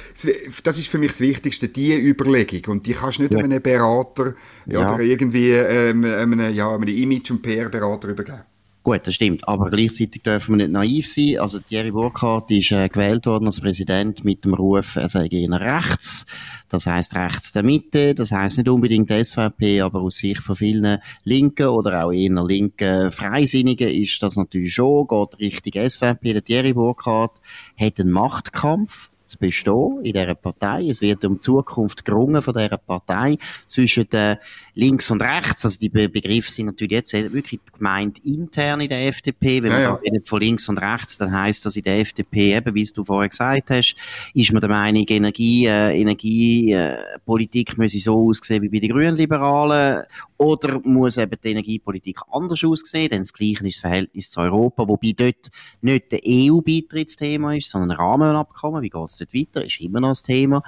das 0.65 0.79
ist 0.79 0.89
für 0.89 0.99
mich 0.99 1.11
das 1.11 1.21
Wichtigste, 1.21 1.69
die 1.69 1.97
Überlegung. 1.97 2.73
Und 2.73 2.87
die 2.87 2.95
kannst 2.95 3.19
du 3.19 3.23
nicht 3.23 3.33
ja. 3.33 3.39
einem 3.39 3.63
Berater 3.63 4.35
ja. 4.67 4.93
oder 4.93 5.01
irgendwie 5.01 5.51
ähm, 5.51 6.05
einem, 6.05 6.53
ja, 6.53 6.75
einem 6.75 6.89
Image- 6.89 7.31
und 7.31 7.43
PR-Berater 7.43 8.09
übergeben. 8.09 8.43
Gut, 8.83 9.07
das 9.07 9.15
stimmt. 9.15 9.47
Aber 9.47 9.69
gleichzeitig 9.71 10.23
dürfen 10.23 10.57
wir 10.57 10.67
nicht 10.67 10.73
naiv 10.73 11.07
sein. 11.07 11.39
Also 11.39 11.59
Thierry 11.59 11.91
Burkhardt 11.91 12.51
ist 12.51 12.73
äh, 12.73 12.89
gewählt 12.89 13.27
worden 13.27 13.45
als 13.45 13.61
Präsident 13.61 14.25
mit 14.25 14.47
dem 14.47 14.55
Ruf, 14.55 14.97
er 14.97 15.11
sei 15.11 15.27
eher 15.27 15.61
rechts. 15.61 16.25
Das 16.71 16.87
heißt 16.87 17.15
rechts 17.15 17.53
der 17.53 17.63
Mitte. 17.63 18.15
Das 18.15 18.33
heißt 18.33 18.57
nicht 18.57 18.71
unbedingt 18.71 19.11
SVP, 19.11 19.83
aber 19.83 20.01
aus 20.01 20.17
Sicht 20.17 20.41
von 20.41 20.57
vielen 20.57 20.99
Linken 21.25 21.67
oder 21.67 22.07
auch 22.07 22.13
eher 22.13 22.43
linken 22.43 23.13
Freisinnigen 23.13 23.89
ist 23.89 24.23
das 24.23 24.37
natürlich 24.37 24.73
schon, 24.73 25.07
geht 25.07 25.39
Richtung 25.39 25.89
SVP. 25.91 26.33
Der 26.33 26.45
Thierry 26.45 26.73
Burkhardt 26.73 27.39
hat 27.79 28.01
einen 28.01 28.11
Machtkampf 28.11 29.11
zu 29.31 29.39
bestehen 29.39 30.01
in 30.03 30.13
dieser 30.13 30.35
Partei. 30.35 30.89
Es 30.89 31.01
wird 31.01 31.25
um 31.25 31.35
die 31.35 31.41
Zukunft 31.41 32.05
gerungen 32.05 32.43
von 32.43 32.55
dieser 32.55 32.79
Partei 32.79 33.39
zwischen 33.67 34.09
den 34.09 34.37
links 34.75 35.11
und 35.11 35.23
rechts. 35.23 35.65
Also 35.65 35.79
die 35.79 35.89
Begriffe 35.89 36.51
sind 36.51 36.67
natürlich 36.67 36.93
jetzt 36.93 37.13
wirklich 37.13 37.61
gemeint 37.77 38.19
intern 38.25 38.81
in 38.81 38.89
der 38.89 39.07
FDP. 39.09 39.63
Wenn 39.63 39.73
ja, 39.73 39.93
man 39.93 40.01
ja. 40.03 40.21
von 40.25 40.41
links 40.41 40.69
und 40.69 40.79
rechts, 40.79 41.19
dann 41.19 41.33
heißt 41.33 41.65
das 41.65 41.77
in 41.77 41.85
der 41.85 42.01
FDP 42.01 42.57
eben, 42.57 42.75
wie 42.75 42.85
du 42.85 43.05
vorher 43.05 43.29
gesagt 43.29 43.71
hast, 43.71 43.95
ist 44.35 44.53
man 44.53 44.61
der 44.61 44.71
Meinung, 44.71 45.05
Energie, 45.09 45.67
äh, 45.67 46.01
Energiepolitik 46.01 47.73
äh, 47.73 47.75
müsse 47.77 47.99
so 47.99 48.29
aussehen 48.29 48.63
wie 48.63 48.69
bei 48.69 48.79
den 48.79 48.91
Grünen 48.91 49.17
Liberalen 49.17 50.05
oder 50.39 50.81
muss 50.85 51.19
eben 51.19 51.37
die 51.45 51.51
Energiepolitik 51.51 52.19
anders 52.31 52.65
aussehen? 52.65 53.11
Denn 53.11 53.23
das 53.23 53.33
Gleiche 53.33 53.67
ist 53.67 53.77
das 53.77 53.81
Verhältnis 53.81 54.31
zu 54.31 54.41
Europa, 54.41 54.89
wobei 54.89 55.13
dort 55.17 55.51
nicht 55.83 56.13
der 56.13 56.21
EU-Beitrittsthema 56.27 57.55
ist, 57.55 57.71
sondern 57.71 57.91
ein 57.93 57.97
Rahmenabkommen. 57.97 58.83
Wie 58.83 58.89
geht 58.89 59.05
es 59.05 59.20
dort 59.21 59.35
weiter? 59.35 59.65
Ist 59.65 59.81
immer 59.81 60.01
noch 60.01 60.11
das 60.11 60.23
Thema. 60.23 60.63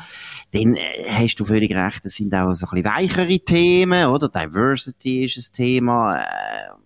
Dann 0.52 0.76
äh, 0.76 0.80
hast 1.08 1.36
du 1.36 1.44
völlig 1.44 1.74
recht, 1.74 2.04
es 2.04 2.14
sind 2.14 2.34
auch 2.34 2.54
so 2.54 2.66
ein 2.66 2.82
bisschen 2.82 2.84
weichere 2.84 3.38
Themen, 3.40 4.06
oder? 4.06 4.28
Diversity 4.28 5.24
ist 5.24 5.36
ein 5.36 5.54
Thema. 5.54 6.20
Äh, 6.20 6.82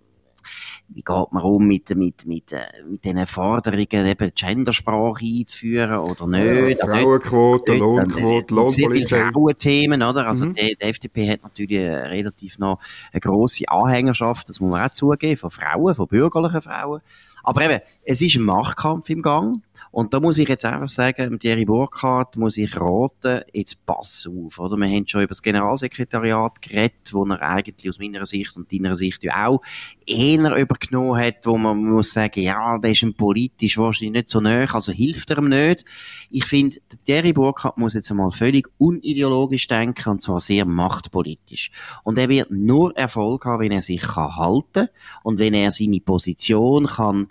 wie 0.89 1.03
geht 1.03 1.33
man 1.33 1.43
um 1.43 1.67
mit, 1.67 1.95
mit, 1.97 2.27
mit, 2.27 2.53
äh, 2.53 2.67
mit 2.89 3.05
diesen 3.05 3.27
Forderungen, 3.27 4.07
eben 4.07 4.33
Gendersprache 4.35 5.25
einzuführen 5.25 5.99
oder 5.99 6.27
nicht? 6.27 6.79
Ja, 6.79 6.87
Frauenquote, 6.87 7.73
nicht, 7.73 7.81
Lohnquote, 7.81 8.55
Lohnpolizei. 8.55 9.31
Frauenthemen, 9.33 10.03
oder? 10.03 10.29
Also 10.29 10.47
mhm. 10.47 10.55
die, 10.55 10.77
die, 10.81 10.85
FDP 10.85 11.29
hat 11.29 11.43
natürlich 11.43 11.81
relativ 11.81 12.59
noch 12.59 12.79
eine 13.13 13.21
grosse 13.21 13.69
Anhängerschaft, 13.69 14.49
das 14.49 14.61
muss 14.61 14.71
man 14.71 14.87
auch 14.87 14.93
zugeben, 14.93 15.37
von 15.37 15.51
Frauen, 15.51 15.95
von 15.95 16.07
bürgerlichen 16.07 16.63
Frauen. 16.63 17.01
Aber 17.43 17.63
eben, 17.63 17.81
es 18.05 18.21
ist 18.21 18.37
ein 18.37 18.43
Machtkampf 18.43 19.11
im 19.11 19.23
Gang. 19.23 19.63
Und 19.91 20.15
da 20.15 20.21
muss 20.21 20.39
ich 20.39 20.49
jetzt 20.49 20.65
einfach 20.65 20.89
sagen, 20.89 21.39
Thierry 21.39 21.65
Burkhardt 21.65 22.37
muss 22.37 22.57
ich 22.57 22.79
raten, 22.79 23.43
jetzt 23.53 23.85
pass 23.87 24.29
auf, 24.29 24.59
oder? 24.59 24.77
Wir 24.77 24.89
haben 24.89 25.07
schon 25.07 25.23
über 25.23 25.29
das 25.29 25.43
Generalsekretariat 25.43 26.63
geredet, 26.63 27.13
wo 27.13 27.25
er 27.25 27.43
eigentlich 27.43 27.89
aus 27.89 27.99
meiner 27.99 28.27
Sicht 28.27 28.57
und 28.57 28.73
deiner 28.73 28.95
Sicht 28.95 29.23
ja 29.25 29.47
auch 29.47 29.63
eher 30.07 30.57
übergenommen 30.57 31.19
hat, 31.19 31.45
wo 31.45 31.57
man 31.57 31.83
muss 31.83 32.13
sagen, 32.13 32.41
ja, 32.41 32.79
der 32.79 32.93
ist 32.93 33.03
ein 33.03 33.15
politisch 33.15 33.79
wahrscheinlich 33.79 34.13
nicht 34.13 34.29
so 34.29 34.41
nahe, 34.41 34.73
also 34.73 34.93
hilft 34.93 35.31
er 35.31 35.39
ihm 35.39 35.49
nicht. 35.49 35.85
Ich 36.31 36.45
finde, 36.45 36.77
Thierry 37.05 37.33
Burkhardt 37.33 37.79
muss 37.79 37.95
jetzt 37.95 38.11
einmal 38.11 38.33
völlig 38.33 38.69
unideologisch 38.79 39.67
denken, 39.67 40.11
und 40.11 40.23
zwar 40.23 40.41
sehr 40.41 40.65
machtpolitisch. 40.65 41.71
Und 42.05 42.19
er 42.19 42.29
wird 42.29 42.51
nur 42.51 42.97
Erfolg 42.97 43.45
haben, 43.45 43.63
wenn 43.63 43.73
er 43.73 43.83
sich 43.83 44.01
kann 44.01 44.37
halten 44.37 44.89
und 45.23 45.39
wenn 45.39 45.55
er 45.55 45.71
seine 45.71 46.01
Position 46.01 46.87
kann 46.87 47.29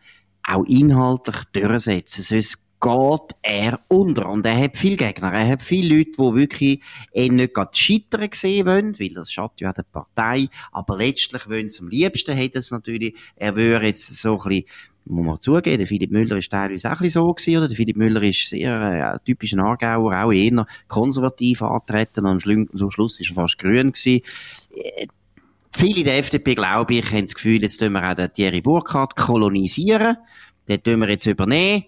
auch 0.48 0.66
inhaltlich 0.66 1.38
durchsetzen. 1.54 2.24
Sonst 2.24 2.60
geht 2.82 3.36
er 3.42 3.80
unter. 3.88 4.30
Und 4.30 4.46
er 4.46 4.58
hat 4.58 4.78
viele 4.78 4.98
Gegner. 4.98 5.34
Er 5.34 5.48
hat 5.48 5.64
viele 5.64 5.98
Leute, 5.98 6.12
die 6.12 6.36
wirklich 6.36 6.82
ihn 7.14 7.36
nicht 7.36 7.54
gerade 7.54 7.75
scheitern 7.75 8.30
sehen 8.34 8.68
wollen, 8.68 9.00
weil 9.00 9.14
das 9.14 9.32
schadet 9.32 9.62
ja 9.62 9.74
der 9.74 9.84
Partei. 9.84 10.50
Aber 10.72 10.98
letztlich 10.98 11.50
wollen 11.50 11.70
sie 11.70 11.82
am 11.82 11.90
liebsten, 11.90 12.36
hätte 12.36 12.60
es 12.60 12.72
natürlich, 12.72 13.16
er 13.36 13.56
würde 13.56 13.88
jetzt 13.88 14.22
so 14.22 14.40
ein 14.42 14.50
bisschen 14.50 14.66
muss 15.08 15.25
man 15.25 15.40
zugeben, 15.40 15.78
der 15.78 15.86
Philipp 15.86 16.10
Müller 16.10 16.38
ist 16.38 16.52
teilweise 16.52 16.88
auch 16.88 16.94
ein 16.94 17.04
bisschen 17.04 17.22
so 17.22 17.32
gewesen, 17.32 17.58
oder? 17.58 17.68
Der 17.68 17.78
Philipp 17.78 17.96
Müller 17.96 18.24
ist 18.24 18.50
sehr 18.50 19.14
äh, 19.14 19.20
typisch 19.24 19.54
Aargauer, 19.54 20.24
auch 20.24 20.32
eher 20.32 20.66
konservativ 20.88 21.62
antreten, 21.62 22.25
und 22.25 22.44
am 22.48 22.92
Schluss 22.92 23.20
ist 23.20 23.30
er 23.30 23.36
fast 23.36 23.60
grün 23.60 23.92
gewesen. 23.92 24.22
Viele 25.77 26.05
der 26.05 26.20
FDP, 26.20 26.55
glaube 26.55 26.94
ich, 26.96 27.12
haben 27.12 27.25
das 27.25 27.36
Gefühl, 27.36 27.62
jetzt 27.62 27.79
tun 27.79 27.91
wir 27.91 28.10
auch 28.10 28.15
den 28.15 28.32
Thierry 28.32 28.62
Burkhardt 28.62 29.17
kolonisieren. 29.17 30.15
Den 30.70 30.82
tun 30.82 31.01
wir 31.01 31.10
jetzt 31.10 31.25
übernehmen. 31.25 31.84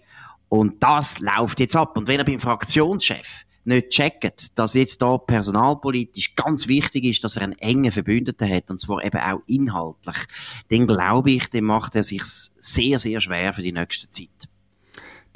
Und 0.50 0.84
das 0.84 1.20
läuft 1.20 1.62
jetzt 1.62 1.74
ab. 1.74 1.98
Und 1.98 2.06
wenn 2.10 2.20
er 2.20 2.26
beim 2.26 2.42
Fraktionschef 2.42 3.46
nicht 3.64 3.90
checkt, 3.90 4.58
dass 4.60 4.74
jetzt 4.74 5.02
da 5.02 5.18
personalpolitisch 5.18 6.36
ganz 6.36 6.68
wichtig 6.68 7.06
ist, 7.06 7.24
dass 7.24 7.38
er 7.38 7.44
einen 7.44 7.60
engen 7.60 7.94
Verbündeten 7.94 8.50
hat, 8.50 8.70
und 8.70 8.80
zwar 8.82 9.06
eben 9.06 9.20
auch 9.20 9.40
inhaltlich, 9.48 10.18
dann 10.70 10.86
glaube 10.86 11.32
ich, 11.32 11.50
dann 11.50 11.64
macht 11.64 11.96
er 11.96 12.04
sich 12.04 12.24
sehr, 12.26 13.00
sehr 13.00 13.22
schwer 13.22 13.54
für 13.54 13.64
die 13.64 13.72
nächste 13.72 14.10
Zeit. 14.10 14.50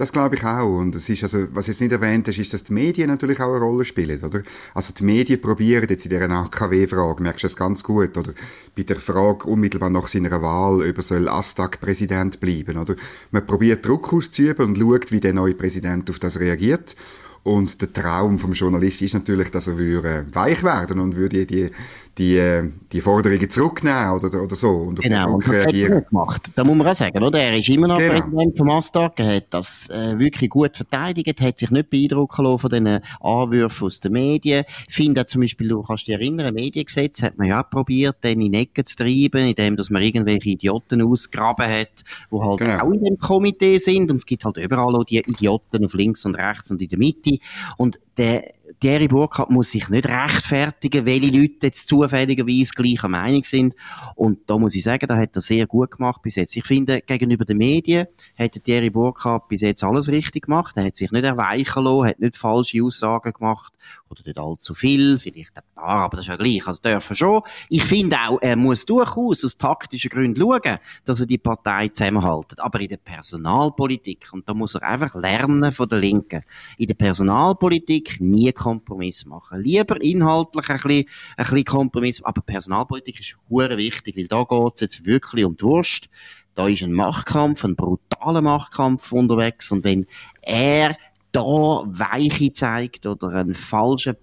Das 0.01 0.12
glaube 0.12 0.36
ich 0.36 0.43
auch. 0.43 0.79
Und 0.79 0.96
es 0.96 1.08
ist 1.10 1.22
also, 1.22 1.46
was 1.53 1.67
jetzt 1.67 1.79
nicht 1.79 1.91
erwähnt 1.91 2.27
ist, 2.27 2.39
ist, 2.39 2.51
dass 2.55 2.63
die 2.63 2.74
Medien 2.74 3.08
natürlich 3.08 3.39
auch 3.39 3.53
eine 3.53 3.63
Rolle 3.63 3.86
spielen, 3.86 4.20
oder? 4.24 4.41
Also 4.74 4.96
die 4.96 5.03
Medien 5.03 5.39
probieren 5.39 5.86
jetzt 5.88 6.05
in 6.05 6.10
dieser 6.10 6.27
AKW-Frage, 6.27 7.22
merkst 7.22 7.43
du 7.43 7.48
das 7.48 7.55
ganz 7.55 7.84
gut, 7.84 8.17
oder? 8.17 8.34
Bei 8.75 8.81
der 8.81 9.00
Frage 9.00 9.46
unmittelbar 9.46 9.91
nach 9.91 10.08
seiner 10.08 10.41
Wahl, 10.41 10.84
über 10.88 11.03
soll 11.03 11.27
Astag 11.27 11.79
Präsident 11.79 12.39
bleiben, 12.39 12.79
oder? 12.79 12.96
Man 13.29 13.46
probiert 13.46 13.86
Druck 13.86 14.12
auszuüben 14.12 14.70
und 14.70 14.79
schaut, 14.79 15.12
wie 15.12 15.20
der 15.20 15.34
neue 15.34 15.53
Präsident 15.53 16.10
auf 16.10 16.17
das 16.17 16.39
reagiert. 16.39 16.96
Und 17.43 17.79
der 17.79 17.93
Traum 17.93 18.39
vom 18.39 18.53
Journalist 18.53 19.03
ist 19.03 19.13
natürlich, 19.13 19.51
dass 19.51 19.67
er 19.67 19.77
würde 19.77 20.25
weich 20.31 20.63
werden 20.63 21.00
und 21.00 21.15
würde 21.15 21.46
die 21.46 21.70
die, 22.18 22.72
die 22.91 23.01
Forderungen 23.01 23.50
zurücknehmen 23.50 24.12
oder, 24.12 24.44
oder 24.44 24.56
so 24.56 24.70
und 24.70 25.00
auf 25.00 25.03
genau, 25.03 25.25
den 25.25 25.39
Druck 25.39 25.50
reagieren. 25.50 26.06
Gemacht. 26.10 26.51
Da 26.56 26.63
muss 26.63 26.75
man 26.75 26.88
auch 26.88 26.96
sagen, 26.96 27.24
oder? 27.24 27.39
Er 27.39 27.58
ist 27.58 27.70
immer 27.70 27.88
noch 27.88 27.98
genau. 27.98 28.13
Präsident 28.13 28.58
vom 28.58 28.70
Astag, 28.70 29.20
er 29.20 29.38
hat 29.38 29.46
das 29.51 29.89
äh, 29.89 30.20
wirklich 30.20 30.50
gut 30.50 30.75
verteidigt, 30.75 31.39
hat 31.39 31.60
sich 31.60 31.72
nicht 31.72 31.89
beeindrucken 31.89 32.44
lassen 32.44 32.60
von 32.60 32.70
den 32.70 33.00
Anwürfen 33.22 33.88
aus 33.88 34.00
den 34.00 34.12
Medien. 34.12 34.65
Ich 34.88 34.96
finde 34.96 35.25
zum 35.25 35.41
Beispiel, 35.41 35.70
du 35.70 35.82
kannst 35.84 36.08
dich 36.08 36.15
erinnern, 36.15 36.53
Mediengesetz 36.53 37.22
hat 37.22 37.38
man 37.38 37.48
ja 37.48 37.63
auch 37.63 37.70
probiert, 37.70 38.18
den 38.24 38.41
in 38.41 38.53
Ecken 38.53 38.86
zu 38.86 38.98
treiben, 38.98 39.48
indem 39.48 39.77
dass 39.77 39.89
man 39.89 40.01
irgendwelche 40.01 40.50
Idioten 40.50 41.01
ausgraben 41.01 41.68
hat, 41.68 42.03
die 42.32 42.39
halt 42.39 42.60
genau. 42.60 42.86
auch 42.86 42.91
in 42.91 43.03
dem 43.03 43.18
Komitee 43.18 43.77
sind 43.77 44.12
und 44.12 44.18
es 44.18 44.25
gibt 44.25 44.44
halt 44.44 44.58
überall 44.58 44.96
auch 44.96 45.06
die 45.06 45.20
Idioten 45.20 45.86
auf 45.86 45.94
links 45.94 46.25
und 46.25 46.36
rechts 46.36 46.72
und 46.72 46.82
in 46.82 46.89
der 46.89 47.00
Mitte 47.00 47.38
und 47.77 48.00
der 48.18 48.44
Thierry 48.82 49.08
Burkhardt 49.08 49.52
muss 49.52 49.70
sich 49.70 49.90
nicht 49.90 50.10
rechtfertigen, 50.10 51.06
welche 51.06 51.28
Leute 51.28 51.68
jetzt 51.68 51.88
zufälligerweise 51.88 52.74
gleicher 52.74 53.10
Meinung 53.10 53.44
sind. 53.44 53.76
Und 54.16 54.50
da 54.50 54.58
muss 54.58 54.74
ich 54.74 54.82
sagen, 54.82 55.06
da 55.08 55.16
hat 55.16 55.36
er 55.36 55.42
sehr 55.42 55.68
gut 55.68 55.92
gemacht 55.92 56.24
bis 56.24 56.36
jetzt. 56.36 56.56
Ich 56.56 56.66
finde, 56.66 57.00
gegenüber 57.02 57.46
den 57.46 57.60
Medien 57.60 58.08
hat 58.36 58.64
Thierry 58.64 58.90
Burkhardt 58.90 59.50
bis 59.50 59.62
jetzt 59.62 59.84
alles 59.84 60.08
richtig 60.08 60.46
gemacht. 60.46 60.78
Er 60.78 60.86
hat 60.86 60.96
sich 60.96 61.12
nicht 61.12 61.24
erweichen 61.24 61.84
lassen, 61.84 62.08
hat 62.08 62.20
nicht 62.20 62.38
falsche 62.38 62.84
Aussagen 62.84 63.34
gemacht 63.34 63.72
oder 64.12 64.22
nicht 64.25 64.38
allzu 64.38 64.74
viel, 64.74 65.18
vielleicht 65.18 65.58
ein 65.58 65.63
paar, 65.75 66.01
aber 66.01 66.18
das 66.18 66.25
ist 66.25 66.30
ja 66.30 66.36
gleich, 66.36 66.68
also 66.68 66.82
dürfen 66.82 67.15
schon. 67.15 67.41
Ich 67.70 67.84
finde 67.84 68.18
auch, 68.27 68.39
er 68.41 68.56
muss 68.56 68.86
durchaus 68.86 69.44
aus 69.44 69.58
taktischen 69.58 70.10
Gründen 70.10 70.41
schauen, 70.41 70.75
dass 71.06 71.20
er 71.20 71.25
die 71.25 71.38
Partei 71.38 71.88
zusammenhaltet, 71.88 72.60
aber 72.60 72.80
in 72.82 72.89
der 72.89 72.98
Personalpolitik, 72.98 74.30
und 74.32 74.48
da 74.48 74.53
muss 74.53 74.75
er 74.75 74.84
einfach 74.84 75.15
lernen 75.15 75.72
von 75.72 75.88
der 75.89 76.00
Linken, 76.00 76.44
in 76.77 76.88
der 76.88 76.96
Personalpolitik 76.96 78.20
nie 78.20 78.51
Kompromiss 78.51 79.25
machen. 79.25 79.62
Lieber 79.62 80.01
inhaltlich 80.01 80.70
ein 80.70 80.77
bisschen, 80.77 81.06
ein 81.38 81.46
bisschen 81.46 81.65
Kompromiss, 81.65 82.24
aber 82.24 82.41
Personalpolitik 82.41 83.20
ist 83.20 83.38
hure 83.50 83.77
wichtig, 83.77 84.18
weil 84.18 84.27
da 84.27 84.44
geht 84.44 84.74
es 84.75 84.82
jetzt 84.82 85.06
wirklich 85.06 85.46
um 85.46 85.56
die 85.56 85.63
Wurst. 85.63 86.10
Da 86.53 86.68
ist 86.68 86.84
ein 86.84 86.91
Machtkampf, 86.91 87.63
ein 87.63 87.77
brutaler 87.77 88.41
Machtkampf 88.41 89.13
unterwegs 89.13 89.72
und 89.72 89.86
wenn 89.86 90.06
er 90.41 90.98
da 91.32 91.42
Weiche 91.42 92.52
zeigt 92.52 93.06
oder 93.06 93.30
einen 93.30 93.54
falschen, 93.54 94.16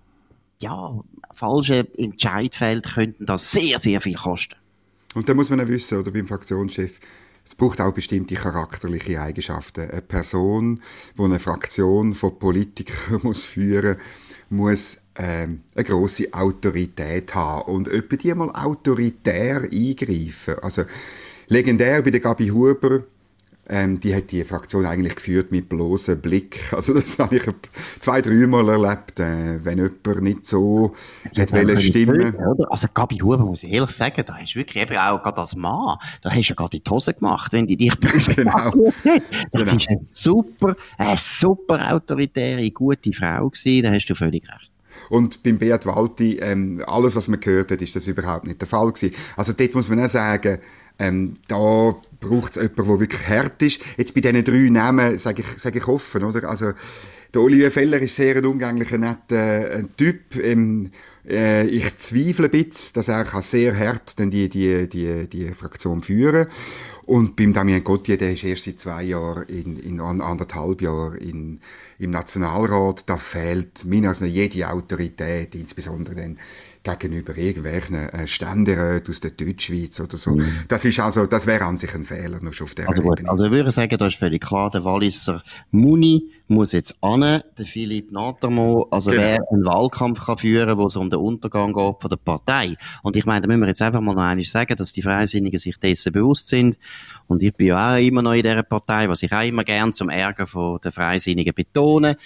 ja, 0.61 1.01
falschen 1.33 1.87
Entscheid 1.97 2.55
fällt, 2.55 2.95
könnten 2.95 3.27
das 3.27 3.51
sehr, 3.51 3.79
sehr 3.79 4.01
viel 4.01 4.17
kosten. 4.17 4.57
Und 5.15 5.29
da 5.29 5.35
muss 5.35 5.51
man 5.51 5.59
ja 5.59 5.69
wissen, 5.69 5.99
oder 5.99 6.11
beim 6.11 6.27
Fraktionschef, 6.27 7.01
es 7.45 7.55
braucht 7.55 7.81
auch 7.81 7.93
bestimmte 7.93 8.35
charakterliche 8.35 9.21
Eigenschaften. 9.21 9.89
Eine 9.89 10.03
Person, 10.03 10.83
die 11.17 11.23
eine 11.23 11.39
Fraktion 11.39 12.13
von 12.13 12.39
Politikern 12.39 13.21
muss 13.23 13.47
führen 13.47 13.97
muss, 14.51 14.99
ähm, 15.17 15.63
eine 15.75 15.85
große 15.85 16.33
Autorität 16.33 17.35
haben 17.35 17.73
und 17.73 17.89
etwa 17.89 18.17
die 18.17 18.35
mal 18.35 18.51
autoritär 18.51 19.63
eingreifen. 19.63 20.59
Also 20.63 20.85
legendär 21.49 22.03
bei 22.03 22.11
der 22.11 22.21
Gabi 22.21 22.49
Huber 22.49 23.05
ähm, 23.69 24.01
die 24.01 24.15
hat 24.15 24.31
die 24.31 24.45
Fraktion 24.45 24.87
eigentlich 24.87 25.17
geführt 25.17 25.53
mit 25.53 25.69
bloßem 25.69 26.21
Blick. 26.21 26.61
Also 26.79 26.95
das 26.95 27.19
habe 27.19 27.37
ich 27.37 27.43
zwei, 27.99 28.23
dreimal 28.23 28.69
erlebt, 28.69 29.19
äh, 29.19 29.65
wenn 29.65 29.79
jemand 29.79 30.23
nicht 30.23 30.47
so 30.47 30.95
hat 31.37 31.53
wollen 31.53 31.77
stimmen. 31.77 32.35
Oder? 32.37 32.71
Also 32.71 32.87
Gabi 32.95 33.17
Huber, 33.17 33.39
muss 33.39 33.65
ich 33.65 33.73
ehrlich 33.73 33.91
sagen, 33.91 34.23
da 34.25 34.37
hast 34.37 34.55
du 34.55 34.61
wirklich 34.61 34.83
eben 34.83 34.97
auch 34.97 35.21
gerade 35.23 35.39
als 35.39 35.57
Mann, 35.57 35.99
da 36.23 36.31
hast 36.31 36.49
du 36.49 36.53
ja 36.53 36.55
gerade 36.55 36.77
in 36.77 36.83
die 36.85 36.91
Hose 36.91 37.15
gemacht, 37.15 37.53
wenn 37.53 37.67
die 37.67 37.77
dich 37.77 37.99
genau. 38.37 38.71
Das 39.53 39.71
genau. 39.71 39.77
ist 39.77 39.89
eine 39.89 40.01
super, 40.03 40.77
eine 40.97 41.17
super 41.17 41.93
autoritäre, 41.93 42.71
gute 42.71 43.13
Frau 43.13 43.51
gewesen, 43.51 43.83
da 43.83 43.93
hast 43.93 44.07
du 44.07 44.15
völlig 44.15 44.49
recht. 44.49 44.71
Und 45.11 45.43
beim 45.43 45.59
Beat 45.59 45.87
Walti, 45.87 46.39
ähm, 46.39 46.83
alles, 46.87 47.17
was 47.17 47.29
man 47.29 47.41
gehört 47.41 47.71
hat, 47.71 47.83
ist 47.83 47.97
das 47.97 48.07
überhaupt 48.07 48.47
nicht 48.47 48.61
der 48.61 48.69
Fall 48.69 48.91
gewesen. 48.93 49.15
Also 49.37 49.53
dort 49.53 49.75
muss 49.75 49.89
man 49.89 50.01
auch 50.05 50.09
sagen, 50.09 50.59
ähm, 50.99 51.35
da 51.47 51.95
braucht 52.21 52.57
es 52.57 52.63
jemanden, 52.63 52.85
der 52.85 53.01
wirklich 53.01 53.29
hart 53.29 53.63
ist. 53.63 53.81
Jetzt 53.97 54.15
bei 54.15 54.21
diesen 54.21 54.45
drei 54.45 54.69
Namen 54.71 55.19
sage 55.19 55.43
ich, 55.43 55.61
sag 55.63 55.77
ich 55.77 55.87
offen, 55.87 56.25
oder? 56.25 56.49
Also, 56.49 56.73
der 57.33 57.43
Olivier 57.43 57.71
Feller 57.71 58.01
ist 58.01 58.17
sehr 58.17 58.37
ein 58.37 58.45
umgänglicher, 58.47 58.99
netter 58.99 59.71
äh, 59.71 59.85
Typ. 59.97 60.37
Ähm, 60.37 60.91
äh, 61.29 61.67
ich 61.67 61.97
zweifle 61.99 62.47
ein 62.47 62.51
bisschen, 62.51 62.95
dass 62.95 63.09
er 63.09 63.25
kann 63.25 63.43
sehr 63.43 63.79
hart 63.79 64.19
dann 64.19 64.31
die, 64.31 64.49
die, 64.49 64.89
die, 64.89 65.29
die 65.29 65.49
Fraktion 65.51 66.03
führen 66.03 66.47
Und 67.05 67.37
beim 67.37 67.53
Damien 67.53 67.85
Gauthier, 67.85 68.17
der 68.17 68.33
ist 68.33 68.45
erst 68.45 68.65
seit 68.65 68.81
zwei 68.81 69.03
Jahren, 69.03 69.47
in, 69.49 69.77
in 69.77 70.01
anderthalb 70.01 70.81
Jahren 70.81 71.17
in, 71.17 71.61
im 71.99 72.11
Nationalrat. 72.11 73.09
Da 73.09 73.19
fehlt 73.19 73.85
nach 73.85 74.21
jede 74.21 74.71
Autorität, 74.71 75.55
insbesondere 75.55 76.17
dann 76.17 76.39
gegenüber 76.97 77.37
irgendwelchen 77.37 77.95
äh, 77.95 78.27
Ständeräten 78.27 79.11
aus 79.11 79.21
der 79.21 79.31
Deutschschweiz 79.31 80.01
oder 80.01 80.17
so. 80.17 80.33
Mhm. 80.33 80.65
Das 80.69 80.85
ist 80.85 81.01
also, 81.01 81.27
das 81.27 81.47
wäre 81.47 81.65
an 81.65 81.79
sich 81.79 81.95
ein 81.95 82.05
Fehler 82.05 82.41
noch 82.41 82.61
auf 82.61 82.75
der 82.75 82.89
also 82.89 83.03
gut, 83.03 83.19
Ebene. 83.19 83.31
Also 83.31 83.45
ich 83.47 83.51
würde 83.51 83.73
sagen, 83.73 83.97
da 83.99 84.07
ist 84.07 84.17
völlig 84.17 84.43
klar, 84.43 84.71
der 84.71 84.85
Walliser 84.85 85.43
Muni 85.71 86.31
muss 86.49 86.73
jetzt 86.73 86.97
an, 87.03 87.21
der 87.21 87.67
Philipp 87.67 88.11
Natermo, 88.11 88.89
also 88.91 89.11
genau. 89.11 89.23
wer 89.23 89.39
einen 89.53 89.65
Wahlkampf 89.67 90.25
kann 90.25 90.39
führen, 90.39 90.79
wo 90.79 90.87
es 90.87 90.97
um 90.97 91.11
den 91.11 91.19
Untergang 91.19 91.75
geht 91.75 92.01
von 92.01 92.11
der 92.11 92.17
Partei. 92.17 92.77
Und 93.03 93.17
ich 93.17 93.27
meine, 93.27 93.43
da 93.43 93.49
müssen 93.49 93.61
wir 93.61 93.69
jetzt 93.69 93.83
einfach 93.83 94.01
mal 94.01 94.15
noch 94.15 94.23
einmal 94.23 94.45
sagen, 94.45 94.77
dass 94.77 94.93
die 94.93 95.03
Freisinnigen 95.03 95.59
sich 95.59 95.79
dessen 95.79 96.13
bewusst 96.13 96.49
sind. 96.49 96.79
Und 97.27 97.43
ich 97.43 97.53
bin 97.55 97.69
ja 97.69 97.95
auch 97.95 98.01
immer 98.01 98.23
noch 98.23 98.33
in 98.33 98.43
dieser 98.43 98.63
Partei, 98.63 99.09
was 99.09 99.23
ich 99.23 99.33
auch 99.33 99.45
immer 99.45 99.65
gern 99.65 99.93
zum 99.93 100.09
Ärger 100.09 100.47
von 100.47 100.79
der 100.83 100.93
Freisinnigen 100.93 101.55
betone 101.55 102.17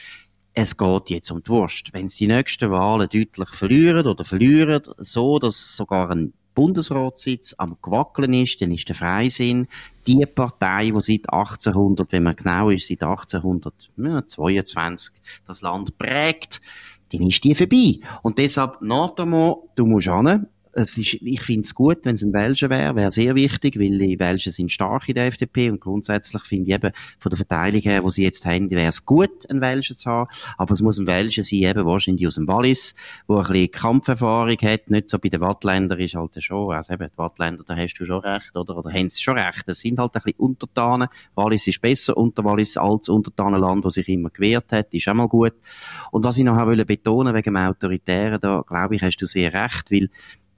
es 0.55 0.77
geht 0.77 1.11
jetzt 1.11 1.31
um 1.31 1.43
die 1.43 1.51
Wurst. 1.51 1.93
Wenn 1.93 2.09
sie 2.09 2.27
die 2.27 2.33
nächsten 2.33 2.71
Wahlen 2.71 3.09
deutlich 3.09 3.49
verlieren 3.51 4.07
oder 4.07 4.25
verlieren, 4.25 4.83
so 4.99 5.39
dass 5.39 5.77
sogar 5.77 6.11
ein 6.11 6.33
Bundesratssitz 6.55 7.55
am 7.57 7.79
Gewackeln 7.81 8.35
ist, 8.35 8.61
dann 8.61 8.73
ist 8.73 8.89
der 8.89 8.95
Freisinn 8.95 9.69
die 10.07 10.27
Partei, 10.27 10.91
die 10.91 11.03
seit 11.03 11.33
1800, 11.33 12.13
wenn 12.13 12.25
man 12.25 12.37
genau 12.37 12.69
ist, 12.69 12.89
seit 12.89 13.03
1822 13.03 15.15
das 15.47 15.63
Land 15.63 15.97
prägt, 15.97 16.61
dann 17.13 17.23
ist 17.23 17.43
die 17.45 17.55
vorbei. 17.55 18.01
Und 18.23 18.39
deshalb, 18.39 18.83
Natamo, 18.83 19.71
du 19.77 19.87
musst 19.87 20.09
hin, 20.09 20.47
es 20.73 20.97
ist, 20.97 21.15
ich 21.15 21.43
finde 21.43 21.63
es 21.63 21.75
gut, 21.75 21.99
wenn 22.05 22.15
es 22.15 22.23
ein 22.23 22.33
Welschen 22.33 22.71
wäre, 22.71 22.97
wäre 22.97 23.13
sehr 23.13 23.35
wichtig, 23.35 23.79
weil 23.79 23.99
die 23.99 24.19
Welschen 24.19 24.53
sind 24.53 24.73
stark 24.73 25.09
in 25.09 25.15
der 25.15 25.27
FDP 25.27 25.71
und 25.71 25.81
grundsätzlich 25.81 26.43
finde 26.45 26.71
ich 26.71 26.75
eben 26.75 26.93
von 27.19 27.31
der 27.31 27.37
Verteilung 27.37 27.81
her, 27.83 28.03
wo 28.05 28.11
sie 28.11 28.23
jetzt 28.23 28.45
haben, 28.47 28.71
wäre 28.71 28.89
es 28.89 29.05
gut, 29.05 29.49
einen 29.51 29.61
Welschen 29.61 29.97
zu 29.97 30.11
haben, 30.11 30.31
aber 30.57 30.73
es 30.73 30.81
muss 30.81 30.99
ein 30.99 31.07
Welschen 31.07 31.45
sein, 31.45 31.63
eben 31.63 31.85
wahrscheinlich 31.85 32.27
aus 32.27 32.37
dem 32.37 32.49
Wallis, 32.49 32.95
wo 33.27 33.37
ein 33.39 33.47
bisschen 33.47 33.71
Kampferfahrung 33.71 34.57
hat, 34.63 34.91
nicht 34.91 35.11
so 35.11 35.19
bei 35.19 35.29
den 35.29 35.41
Wattländern 35.41 36.01
ist 36.01 36.15
halt 36.15 36.43
schon, 36.43 36.75
also 36.75 36.93
eben 36.93 37.09
die 37.09 37.19
Wattländer, 37.19 37.65
da 37.67 37.77
hast 37.77 37.95
du 37.95 38.07
schon 38.07 38.21
recht, 38.21 38.57
oder, 38.57 38.77
oder 38.77 38.91
haben 38.91 39.11
sie 39.11 39.23
schon 39.23 39.39
recht, 39.39 39.65
es 39.67 39.81
sind 39.81 39.99
halt 39.99 40.15
ein 40.15 40.23
bisschen 40.23 40.41
Untertanen, 40.41 41.09
Wallis 41.35 41.67
ist 41.67 41.83
besser, 41.83 42.17
unter 42.17 42.45
Wallis 42.45 42.77
als 42.77 43.09
Untertanenland, 43.09 43.85
das 43.85 43.95
sich 43.95 44.09
immer 44.09 44.31
gewehrt 44.31 44.73
hat, 44.73 44.93
ist 44.93 45.09
auch 45.09 45.15
mal 45.15 45.29
gut. 45.29 45.55
Und 46.11 46.25
was 46.25 46.39
ich 46.39 46.45
noch 46.45 46.63
betonen 46.87 47.35
wegen 47.35 47.55
dem 47.55 47.57
Autoritären, 47.57 48.41
da 48.41 48.63
glaube 48.67 48.97
ich, 48.97 49.03
hast 49.03 49.19
du 49.19 49.27
sehr 49.27 49.53
recht, 49.53 49.91
weil 49.91 50.09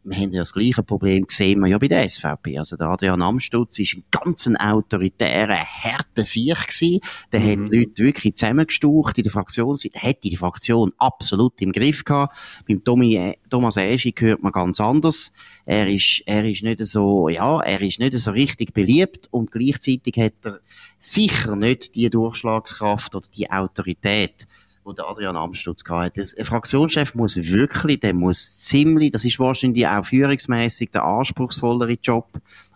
wir 0.04 0.16
haben 0.16 0.32
ja 0.32 0.42
das 0.42 0.52
gleiche 0.52 0.82
Problem 0.82 1.26
gesehen 1.26 1.64
ja 1.64 1.78
bei 1.78 1.88
der 1.88 2.08
SVP. 2.08 2.58
Also 2.58 2.76
der 2.76 2.88
Adrian 2.88 3.22
Amstutz 3.22 3.78
ist 3.78 3.94
ein 3.94 4.04
ganz 4.10 4.46
autoritärer, 4.46 5.64
harter 5.64 6.24
Sieg 6.24 6.56
gewesen. 6.66 7.00
Der 7.32 7.40
mhm. 7.40 7.64
hat 7.64 7.72
Leute 7.72 8.04
wirklich 8.04 8.34
zusammengestaucht 8.34 9.16
in 9.16 9.24
der 9.24 9.32
Fraktion. 9.32 9.76
Hat 9.94 10.22
die 10.22 10.36
Fraktion 10.36 10.92
absolut 10.98 11.60
im 11.62 11.72
Griff 11.72 12.04
gehabt. 12.04 12.36
Beim 12.68 12.84
Tommy, 12.84 13.16
äh, 13.16 13.34
Thomas 13.48 13.76
Eschi 13.76 14.14
hört 14.18 14.42
man 14.42 14.52
ganz 14.52 14.80
anders. 14.80 15.32
Er 15.64 15.88
ist, 15.88 16.22
er 16.26 16.44
ist 16.44 16.62
nicht 16.62 16.86
so, 16.86 17.28
ja, 17.30 17.60
er 17.60 17.80
ist 17.80 17.98
nicht 17.98 18.18
so 18.18 18.30
richtig 18.30 18.74
beliebt 18.74 19.28
und 19.30 19.50
gleichzeitig 19.50 20.16
hat 20.18 20.34
er 20.42 20.60
sicher 21.00 21.56
nicht 21.56 21.94
die 21.94 22.10
Durchschlagskraft 22.10 23.14
oder 23.14 23.26
die 23.34 23.50
Autorität, 23.50 24.46
wo 24.84 24.92
der 24.92 25.08
Adrian 25.08 25.36
Amstutz 25.36 25.82
hatte. 25.88 26.26
Ein 26.38 26.44
Fraktionschef 26.44 27.14
muss 27.14 27.36
wirklich, 27.36 28.00
der 28.00 28.14
muss 28.14 28.58
ziemlich, 28.58 29.12
das 29.12 29.24
ist 29.24 29.38
wahrscheinlich 29.38 29.86
auch 29.86 30.04
führungsmäßig 30.04 30.90
der 30.90 31.04
anspruchsvollere 31.04 31.96
Job 32.02 32.28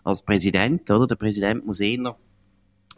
als 0.03 0.23
Präsident, 0.23 0.89
oder? 0.89 1.07
Der 1.07 1.15
Präsident 1.15 1.65
muss 1.65 1.79
eher 1.79 2.15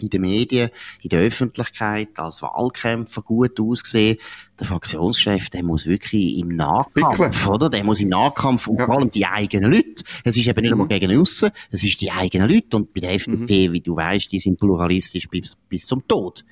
in 0.01 0.09
den 0.09 0.21
Medien, 0.21 0.69
in 1.01 1.09
der 1.09 1.21
Öffentlichkeit, 1.21 2.17
als 2.17 2.41
Wahlkämpfer 2.41 3.21
gut 3.21 3.59
aussehen. 3.59 4.17
Der 4.59 4.67
Fraktionschef, 4.67 5.49
der 5.49 5.63
muss 5.63 5.85
wirklich 5.85 6.39
im 6.39 6.55
Nahkampf, 6.55 7.19
wirklich? 7.19 7.47
oder? 7.47 7.69
Der 7.69 7.83
muss 7.83 7.99
im 7.99 8.09
Nahkampf 8.09 8.67
und 8.67 8.79
ja. 8.79 8.85
vor 8.85 8.97
allem 8.97 9.09
die 9.09 9.25
eigenen 9.25 9.71
Leute. 9.71 10.03
Es 10.23 10.37
ist 10.37 10.47
eben 10.47 10.61
nicht 10.61 10.71
mhm. 10.71 10.77
nur 10.77 10.87
gegen 10.87 11.15
aussen, 11.19 11.51
es 11.69 11.83
ist 11.83 12.01
die 12.01 12.11
eigenen 12.11 12.49
Leute. 12.49 12.77
Und 12.77 12.93
bei 12.93 13.01
der 13.01 13.13
FDP, 13.13 13.69
mhm. 13.69 13.73
wie 13.73 13.81
du 13.81 13.95
weißt, 13.95 14.31
die 14.31 14.39
sind 14.39 14.59
pluralistisch 14.59 15.27
bis, 15.27 15.55
bis 15.69 15.85
zum 15.85 16.07
Tod. 16.07 16.45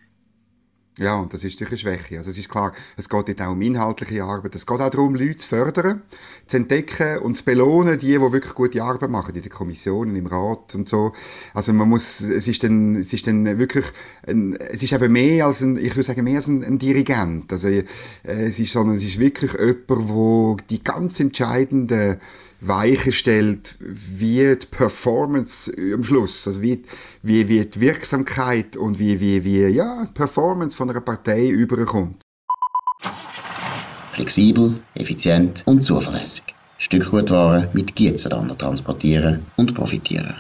Ja, 1.00 1.16
und 1.16 1.34
das 1.34 1.46
ist 1.46 1.60
natürlich 1.62 1.86
eine 1.86 1.96
Schwäche. 1.96 2.18
Also 2.18 2.32
es 2.32 2.38
ist 2.38 2.50
klar, 2.50 2.74
es 2.98 3.08
geht 3.08 3.30
nicht 3.30 3.42
auch 3.42 3.52
um 3.52 3.62
inhaltliche 3.62 4.22
Arbeit. 4.22 4.54
Es 4.54 4.66
geht 4.66 4.82
auch 4.82 4.90
darum, 4.90 5.16
Leute 5.16 5.38
zu 5.38 5.48
fördern, 5.48 6.02
zu 6.46 6.58
entdecken 6.58 7.20
und 7.20 7.38
zu 7.38 7.46
belohnen, 7.46 7.98
die, 7.98 8.08
die 8.08 8.20
wirklich 8.20 8.54
gute 8.54 8.84
Arbeit 8.84 9.10
machen, 9.10 9.34
in 9.34 9.42
den 9.42 9.50
Kommissionen, 9.50 10.18
im 10.18 10.28
Rat 10.28 10.76
und 10.76 10.90
so. 10.90 11.14
Also 11.54 11.72
man 11.72 11.88
muss, 11.88 12.20
es 12.20 12.50
ist 12.50 12.64
dann, 12.64 12.98
es 12.98 13.14
ist 13.14 13.28
dann 13.28 13.58
wirklich, 13.58 13.86
ein, 14.28 14.58
es 14.58 14.84
ist 14.84 14.92
eben 14.92 15.14
mehr 15.14 15.46
als 15.46 15.62
ein, 15.62 15.78
ich 15.78 15.92
würde 15.92 16.04
sagen, 16.04 16.26
mehr 16.26 16.36
als 16.36 16.48
ein, 16.48 16.66
ein 16.66 16.78
Dirigent. 16.78 17.50
Also 17.54 17.70
äh, 17.70 17.86
es 18.24 18.60
ist, 18.60 18.74
sondern 18.74 18.98
es 18.98 19.04
ist 19.04 19.20
wirklich 19.20 19.54
jemand, 19.54 20.10
wo 20.10 20.58
die 20.70 20.84
ganz 20.84 21.18
entscheidenden 21.22 22.20
Weiche 22.62 23.12
stellt, 23.12 23.78
wie 23.80 24.56
die 24.56 24.66
Performance 24.66 25.72
am 25.94 26.04
Schluss, 26.04 26.48
also 26.48 26.62
wie, 26.62 26.84
wie, 27.22 27.48
wie 27.48 27.66
die 27.66 27.82
Wirksamkeit 27.82 28.76
und 28.76 29.00
wie, 29.00 29.20
wie, 29.20 29.44
wie 29.44 29.68
ja, 29.68 30.06
die 30.06 30.14
Performance 30.14 30.76
von 30.76 30.90
einer 30.90 31.02
Partei 31.02 31.48
überkommt. 31.48 32.22
Flexibel, 34.12 34.82
effizient 34.96 35.64
und 35.66 35.82
zuverlässig. 35.82 36.44
Stückgutware 36.78 37.70
mit 37.74 37.96
Gietzenlander 37.96 38.58
transportieren 38.58 39.46
und 39.56 39.74
profitieren. 39.74 40.36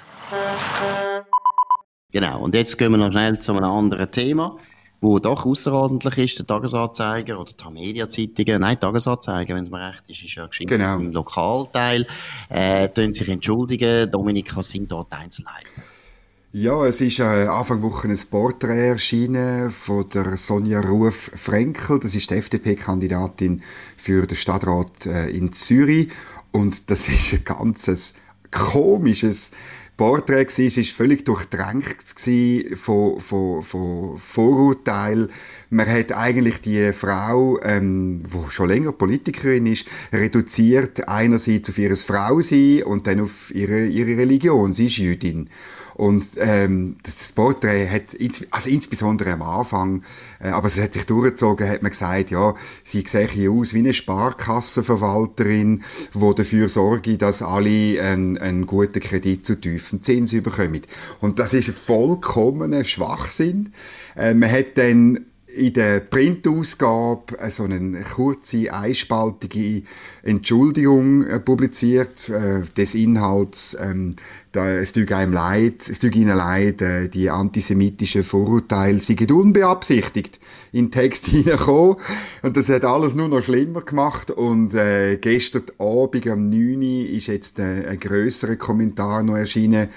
Genau, 2.12 2.41
und 2.41 2.55
jetzt 2.55 2.77
gehen 2.77 2.91
wir 2.91 2.97
noch 2.97 3.12
schnell 3.12 3.39
zu 3.39 3.51
einem 3.53 3.63
anderen 3.63 4.12
Thema 4.12 4.58
wo 5.01 5.19
doch 5.19 5.45
außerordentlich 5.45 6.17
ist, 6.17 6.39
der 6.39 6.47
Tagesanzeiger 6.47 7.39
oder 7.39 7.51
die 7.53 7.73
Media-Zeitungen, 7.73 8.62
nein, 8.62 8.79
Tagesanzeiger, 8.79 9.55
wenn 9.55 9.63
es 9.63 9.69
mir 9.69 9.89
recht 9.89 10.03
ist, 10.07 10.23
ist 10.23 10.35
ja 10.35 10.47
geschrieben 10.47 10.69
genau. 10.69 10.95
im 10.95 11.12
Lokalteil, 11.12 12.05
äh, 12.49 12.89
tun 12.89 13.13
sich 13.13 13.29
entschuldigen. 13.29 14.12
Dominik, 14.12 14.55
was 14.55 14.69
sind 14.69 14.91
dort 14.91 15.13
Einzelheiten? 15.13 15.67
Ja, 16.51 16.83
es 16.83 16.99
ist 16.99 17.19
äh, 17.19 17.45
Anfang 17.45 17.83
Woche 17.83 18.07
ein 18.07 18.17
Porträt 18.31 18.89
erschienen 18.89 19.69
von 19.69 20.09
der 20.09 20.35
Sonja 20.35 20.81
Ruf-Frenkel. 20.81 21.99
Das 21.99 22.15
ist 22.15 22.31
die 22.31 22.35
FDP-Kandidatin 22.35 23.62
für 23.95 24.25
den 24.25 24.35
Stadtrat 24.35 25.05
äh, 25.05 25.29
in 25.29 25.53
Zürich. 25.53 26.09
Und 26.51 26.89
das 26.89 27.07
ist 27.07 27.33
ein 27.33 27.43
ganzes 27.43 28.15
komisches 28.49 29.51
Porträt 29.99 30.47
war, 30.47 30.77
war 30.77 30.83
völlig 30.85 31.25
durchdrängt 31.25 31.97
von, 32.77 33.19
von, 33.19 33.62
von 33.62 34.17
Vorurteilen. 34.17 35.29
Man 35.71 35.89
hat 35.89 36.13
eigentlich 36.13 36.62
die 36.62 36.93
Frau, 36.93 37.59
ähm, 37.63 38.23
die 38.23 38.49
schon 38.49 38.69
länger 38.69 38.93
Politikerin 38.93 39.65
ist, 39.65 39.88
reduziert 40.13 41.09
einerseits 41.09 41.69
auf 41.69 41.77
ihr 41.77 41.97
Frausein 41.97 42.83
und 42.83 43.07
dann 43.07 43.19
auf 43.19 43.53
ihre, 43.53 43.88
ihre 43.88 44.17
Religion. 44.17 44.71
Sie 44.71 44.85
ist 44.85 44.99
Jüdin. 44.99 45.49
Und 45.99 46.25
ähm, 46.38 46.95
das 47.03 47.33
Porträt 47.33 47.89
hat, 47.89 48.15
also 48.51 48.69
insbesondere 48.69 49.33
am 49.33 49.41
Anfang, 49.41 50.03
äh, 50.39 50.47
aber 50.47 50.67
es 50.67 50.79
hat 50.79 50.93
sich 50.93 51.05
durchgezogen, 51.05 51.67
hat 51.67 51.81
man 51.81 51.91
gesagt, 51.91 52.31
ja, 52.31 52.55
sie 52.85 53.03
sehe 53.05 53.51
aus 53.51 53.73
wie 53.73 53.79
eine 53.79 53.93
Sparkassenverwalterin, 53.93 55.83
die 56.13 56.35
dafür 56.35 56.69
sorgt, 56.69 57.21
dass 57.21 57.41
alle 57.41 58.01
einen, 58.01 58.38
einen 58.38 58.65
guten 58.65 59.01
Kredit 59.01 59.45
zu 59.45 59.59
tiefen 59.59 59.99
Zins 59.99 60.31
bekommen. 60.31 60.83
Und 61.19 61.38
das 61.38 61.53
ist 61.53 61.67
ein 61.67 61.73
vollkommener 61.73 62.85
Schwachsinn. 62.85 63.73
Äh, 64.15 64.35
man 64.35 64.49
hat 64.49 64.77
dann 64.77 65.25
in 65.55 65.73
der 65.73 65.99
Printausgabe 65.99 67.38
so 67.49 67.63
eine 67.63 68.03
kurze, 68.03 68.71
einspaltige 68.73 69.83
Entschuldigung 70.23 71.25
äh, 71.25 71.39
publiziert, 71.39 72.29
äh, 72.29 72.62
des 72.77 72.95
Inhalts, 72.95 73.75
ähm, 73.79 74.15
da, 74.51 74.67
es 74.67 74.93
tut 74.93 75.12
einem 75.12 75.33
leid, 75.33 75.88
es 75.88 75.99
tut 75.99 76.15
ihnen 76.15 76.35
leid, 76.35 76.81
äh, 76.81 77.07
die 77.07 77.29
antisemitischen 77.29 78.23
Vorurteile 78.23 78.99
sind 78.99 79.31
unbeabsichtigt 79.31 80.39
in 80.71 80.85
den 80.85 80.91
Text 80.91 81.25
hineingekommen. 81.27 81.97
Und 82.41 82.57
das 82.57 82.69
hat 82.69 82.83
alles 82.83 83.13
nur 83.15 83.27
noch 83.27 83.43
schlimmer 83.43 83.81
gemacht. 83.81 84.31
Und 84.31 84.73
äh, 84.73 85.17
gestern 85.17 85.63
Abend 85.77 86.27
am 86.27 86.49
9. 86.49 86.81
ist 86.81 87.27
jetzt 87.27 87.59
äh, 87.59 87.88
ein 87.88 87.99
grösserer 87.99 88.55
Kommentar 88.55 89.21
noch 89.21 89.35
erschienen 89.35 89.89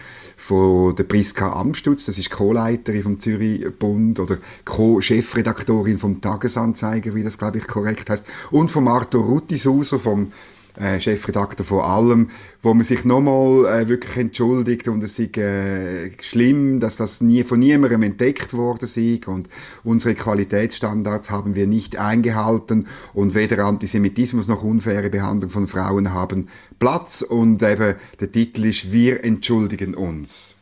von 0.43 0.97
der 0.97 1.05
Priska 1.05 1.53
Amstutz, 1.53 2.07
das 2.07 2.19
ist 2.19 2.31
Co-Leiterin 2.31 3.05
vom 3.05 3.19
Zürich 3.21 3.65
Bund 3.79 4.19
oder 4.19 4.39
Co-Chefredaktorin 4.65 5.99
vom 5.99 6.21
Tagesanzeiger, 6.21 7.15
wie 7.15 7.23
das 7.23 7.39
glaube 7.39 7.59
ich 7.59 7.67
korrekt 7.69 8.11
heißt, 8.11 8.27
und 8.51 8.69
von 8.69 8.89
Arthur 8.89 9.23
Ruttishauser 9.23 10.01
vom 10.01 10.33
äh, 10.77 11.01
Chefredakteur 11.01 11.65
von 11.65 11.81
allem, 11.81 12.31
wo 12.63 12.75
man 12.75 12.85
sich 12.85 13.05
nochmal 13.05 13.67
äh, 13.67 13.89
wirklich 13.89 14.17
entschuldigt 14.17 14.89
und 14.89 15.03
es 15.03 15.19
ist 15.19 15.37
äh, 15.37 16.11
schlimm, 16.21 16.81
dass 16.81 16.97
das 16.97 17.21
nie 17.21 17.45
von 17.45 17.59
niemandem 17.59 18.03
entdeckt 18.03 18.55
worden 18.55 18.85
ist 18.85 19.29
und 19.29 19.49
unsere 19.85 20.15
Qualitätsstandards 20.15 21.31
haben 21.31 21.55
wir 21.55 21.67
nicht 21.67 21.99
eingehalten 21.99 22.87
und 23.15 23.35
weder 23.35 23.65
Antisemitismus 23.65 24.49
noch 24.49 24.63
unfaire 24.63 25.11
Behandlung 25.11 25.51
von 25.51 25.67
Frauen 25.67 26.13
haben 26.13 26.49
Platz 26.79 27.23
und 27.23 27.63
eben 27.63 27.95
der 28.21 28.33
Titel 28.33 28.65
ist 28.65 28.93
Wir 28.93 29.25
entschuldigen 29.25 29.95
uns. 29.95 30.55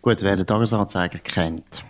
Gut, 0.00 0.22
wer 0.22 0.36
den 0.36 0.46
Tagesanzeiger 0.46 1.18
kennt, 1.18 1.84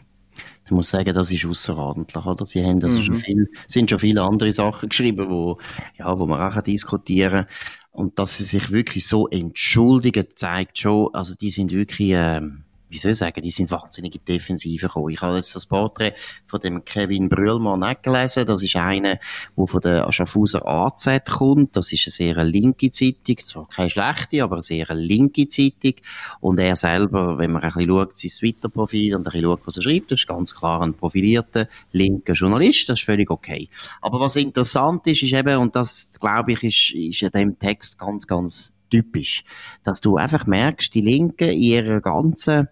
ich 0.65 0.71
muss 0.71 0.91
sagen, 0.91 1.15
das 1.15 1.31
ist 1.31 1.45
außerordentlich, 1.45 2.25
oder? 2.25 2.47
Sie 2.47 2.65
haben 2.65 2.81
das 2.81 2.95
mhm. 2.95 3.03
schon 3.03 3.17
viel, 3.17 3.51
sind 3.67 3.91
schon 3.91 3.99
viele 3.99 4.23
andere 4.23 4.53
Sachen 4.53 4.89
geschrieben, 4.89 5.29
wo, 5.29 5.59
ja, 5.99 6.19
wo 6.19 6.27
man 6.27 6.41
auch 6.41 6.61
diskutieren 6.63 7.47
kann. 7.47 7.47
Und 7.91 8.19
dass 8.19 8.39
sie 8.39 8.45
sich 8.45 8.71
wirklich 8.71 9.07
so 9.07 9.29
entschuldigen, 9.29 10.27
zeigt 10.35 10.79
schon, 10.79 11.13
also 11.13 11.35
die 11.35 11.51
sind 11.51 11.73
wirklich, 11.73 12.13
ähm, 12.15 12.65
wie 12.93 12.99
soll 12.99 13.13
ich 13.13 13.19
sagen, 13.19 13.41
die 13.41 13.51
sind 13.51 13.71
wahnsinnig 13.71 14.15
in 14.15 14.21
die 14.25 14.33
Defensive 14.35 14.87
gekommen. 14.87 15.09
Ich 15.09 15.21
habe 15.23 15.37
jetzt 15.37 15.57
das 15.57 15.65
Porträt 15.65 16.13
von 16.47 16.61
dem 16.61 16.85
Kevin 16.85 17.31
Brühlmann 17.31 17.83
auch 17.83 18.03
gelesen. 18.03 18.47
Das 18.47 18.63
ist 18.63 18.77
einer, 18.77 19.19
der 19.57 19.67
von 19.67 19.81
der 19.81 20.13
Schaffhauser 20.13 20.67
AZ 20.67 21.09
kommt. 21.31 21.75
Das 21.75 21.91
ist 21.93 22.07
eine 22.07 22.13
sehr 22.13 22.45
linke 22.45 22.91
Zeitung. 22.91 23.39
Zwar 23.43 23.69
keine 23.69 23.89
schlechte, 23.89 24.45
aber 24.45 24.57
eine 24.57 24.63
sehr 24.63 24.87
linke 24.95 25.49
Zeitung. 25.49 25.95
Und 26.41 26.61
er 26.61 26.77
selber, 26.77 27.39
wenn 27.39 27.53
man 27.53 27.63
ein 27.63 27.73
bisschen 27.73 27.89
schaut, 27.89 28.15
sein 28.15 28.31
Twitter-Profil 28.31 29.17
und 29.17 29.23
ein 29.23 29.25
bisschen 29.25 29.45
schaut, 29.45 29.67
was 29.67 29.77
er 29.79 29.83
schreibt, 29.83 30.13
ist 30.13 30.29
ganz 30.29 30.55
klar 30.55 30.83
ein 30.83 30.93
profilierter 30.93 31.69
linker 31.93 32.35
Journalist. 32.35 32.91
Das 32.91 33.01
ist 33.01 33.07
völlig 33.07 33.31
okay. 33.31 33.71
Aber 34.03 34.21
was 34.21 34.37
interessant 34.37 35.07
ist, 35.07 35.23
ist 35.23 35.33
eben, 35.33 35.57
und 35.57 35.75
das, 35.75 36.19
glaube 36.21 36.53
ich, 36.53 36.63
ist, 36.63 36.91
ist 36.95 37.23
in 37.23 37.31
dem 37.31 37.59
Text 37.59 37.99
ganz, 37.99 38.27
ganz 38.27 38.75
typisch, 38.93 39.43
dass 39.83 40.01
du 40.01 40.17
einfach 40.17 40.47
merkst, 40.47 40.95
die 40.95 41.01
Linken 41.01 41.49
in 41.49 41.63
ihrer 41.63 42.01
ganzen 42.01 42.69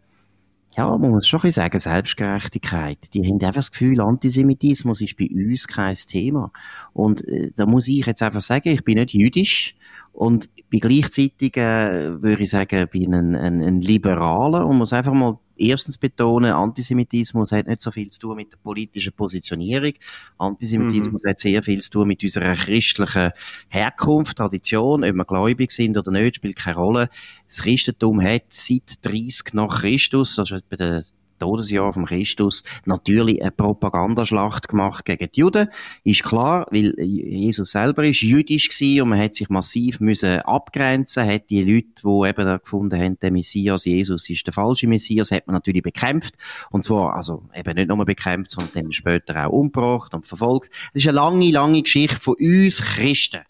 ja, 0.80 0.96
man 0.96 1.10
muss 1.10 1.28
schon 1.28 1.50
sagen, 1.50 1.78
Selbstgerechtigkeit. 1.78 3.12
Die 3.12 3.22
haben 3.26 3.34
einfach 3.34 3.56
das 3.56 3.70
Gefühl, 3.70 4.00
Antisemitismus 4.00 5.02
ist 5.02 5.16
bei 5.18 5.28
uns 5.30 5.68
kein 5.68 5.94
Thema. 5.94 6.52
Und 6.94 7.26
äh, 7.28 7.50
da 7.54 7.66
muss 7.66 7.86
ich 7.86 8.06
jetzt 8.06 8.22
einfach 8.22 8.40
sagen, 8.40 8.70
ich 8.70 8.82
bin 8.82 8.96
nicht 8.96 9.12
jüdisch 9.12 9.74
und 10.12 10.48
bin 10.70 10.80
gleichzeitig, 10.80 11.58
äh, 11.58 12.22
würde 12.22 12.42
ich 12.42 12.50
sagen, 12.50 12.88
bin 12.90 13.14
ein, 13.14 13.36
ein, 13.36 13.60
ein 13.60 13.80
Liberaler 13.82 14.66
und 14.66 14.78
muss 14.78 14.94
einfach 14.94 15.12
mal 15.12 15.38
erstens 15.60 15.98
betonen, 15.98 16.52
Antisemitismus 16.52 17.52
hat 17.52 17.66
nicht 17.66 17.80
so 17.80 17.90
viel 17.90 18.10
zu 18.10 18.20
tun 18.20 18.36
mit 18.36 18.52
der 18.52 18.58
politischen 18.58 19.12
Positionierung. 19.12 19.92
Antisemitismus 20.38 21.22
mhm. 21.22 21.28
hat 21.28 21.38
sehr 21.38 21.62
viel 21.62 21.80
zu 21.80 21.90
tun 21.90 22.08
mit 22.08 22.22
unserer 22.22 22.54
christlichen 22.54 23.32
Herkunft, 23.68 24.38
Tradition, 24.38 25.04
ob 25.04 25.14
wir 25.14 25.24
gläubig 25.24 25.70
sind 25.70 25.96
oder 25.96 26.10
nicht, 26.10 26.36
spielt 26.36 26.56
keine 26.56 26.76
Rolle. 26.76 27.10
Das 27.46 27.62
Christentum 27.62 28.22
hat 28.22 28.44
seit 28.48 29.04
30 29.04 29.54
nach 29.54 29.80
Christus, 29.80 30.38
also 30.38 30.58
bei 30.68 30.76
der 30.76 31.04
Todesjahr 31.40 31.92
vom 31.92 32.04
Christus 32.04 32.62
natürlich 32.84 33.42
eine 33.42 33.50
Propagandaschlacht 33.50 34.68
gemacht 34.68 35.04
gegen 35.04 35.28
die 35.34 35.40
Juden. 35.40 35.68
Ist 36.04 36.22
klar, 36.22 36.66
weil 36.70 36.94
Jesus 37.00 37.72
selber 37.72 38.04
ist 38.04 38.22
jüdisch 38.22 38.68
gewesen 38.68 39.02
und 39.02 39.08
man 39.08 39.20
hat 39.20 39.34
sich 39.34 39.48
massiv 39.48 40.00
müssen 40.00 40.40
abgrenzen, 40.40 41.26
hat 41.26 41.50
die 41.50 41.62
Leute, 41.62 41.88
die 42.04 42.28
eben 42.28 42.58
gefunden 42.60 43.00
haben, 43.00 43.18
der 43.18 43.32
Messias 43.32 43.84
Jesus 43.84 44.28
ist 44.30 44.46
der 44.46 44.52
falsche 44.52 44.86
Messias, 44.86 45.30
hat 45.30 45.46
man 45.46 45.54
natürlich 45.54 45.82
bekämpft. 45.82 46.34
Und 46.70 46.84
zwar, 46.84 47.16
also 47.16 47.42
eben 47.54 47.74
nicht 47.74 47.88
nur 47.88 48.04
bekämpft, 48.04 48.52
sondern 48.52 48.72
dann 48.74 48.92
später 48.92 49.46
auch 49.46 49.52
umgebracht 49.52 50.14
und 50.14 50.26
verfolgt. 50.26 50.70
Das 50.92 51.02
ist 51.02 51.08
eine 51.08 51.16
lange, 51.16 51.50
lange 51.50 51.82
Geschichte 51.82 52.20
von 52.20 52.34
uns 52.38 52.82
Christen 52.82 53.40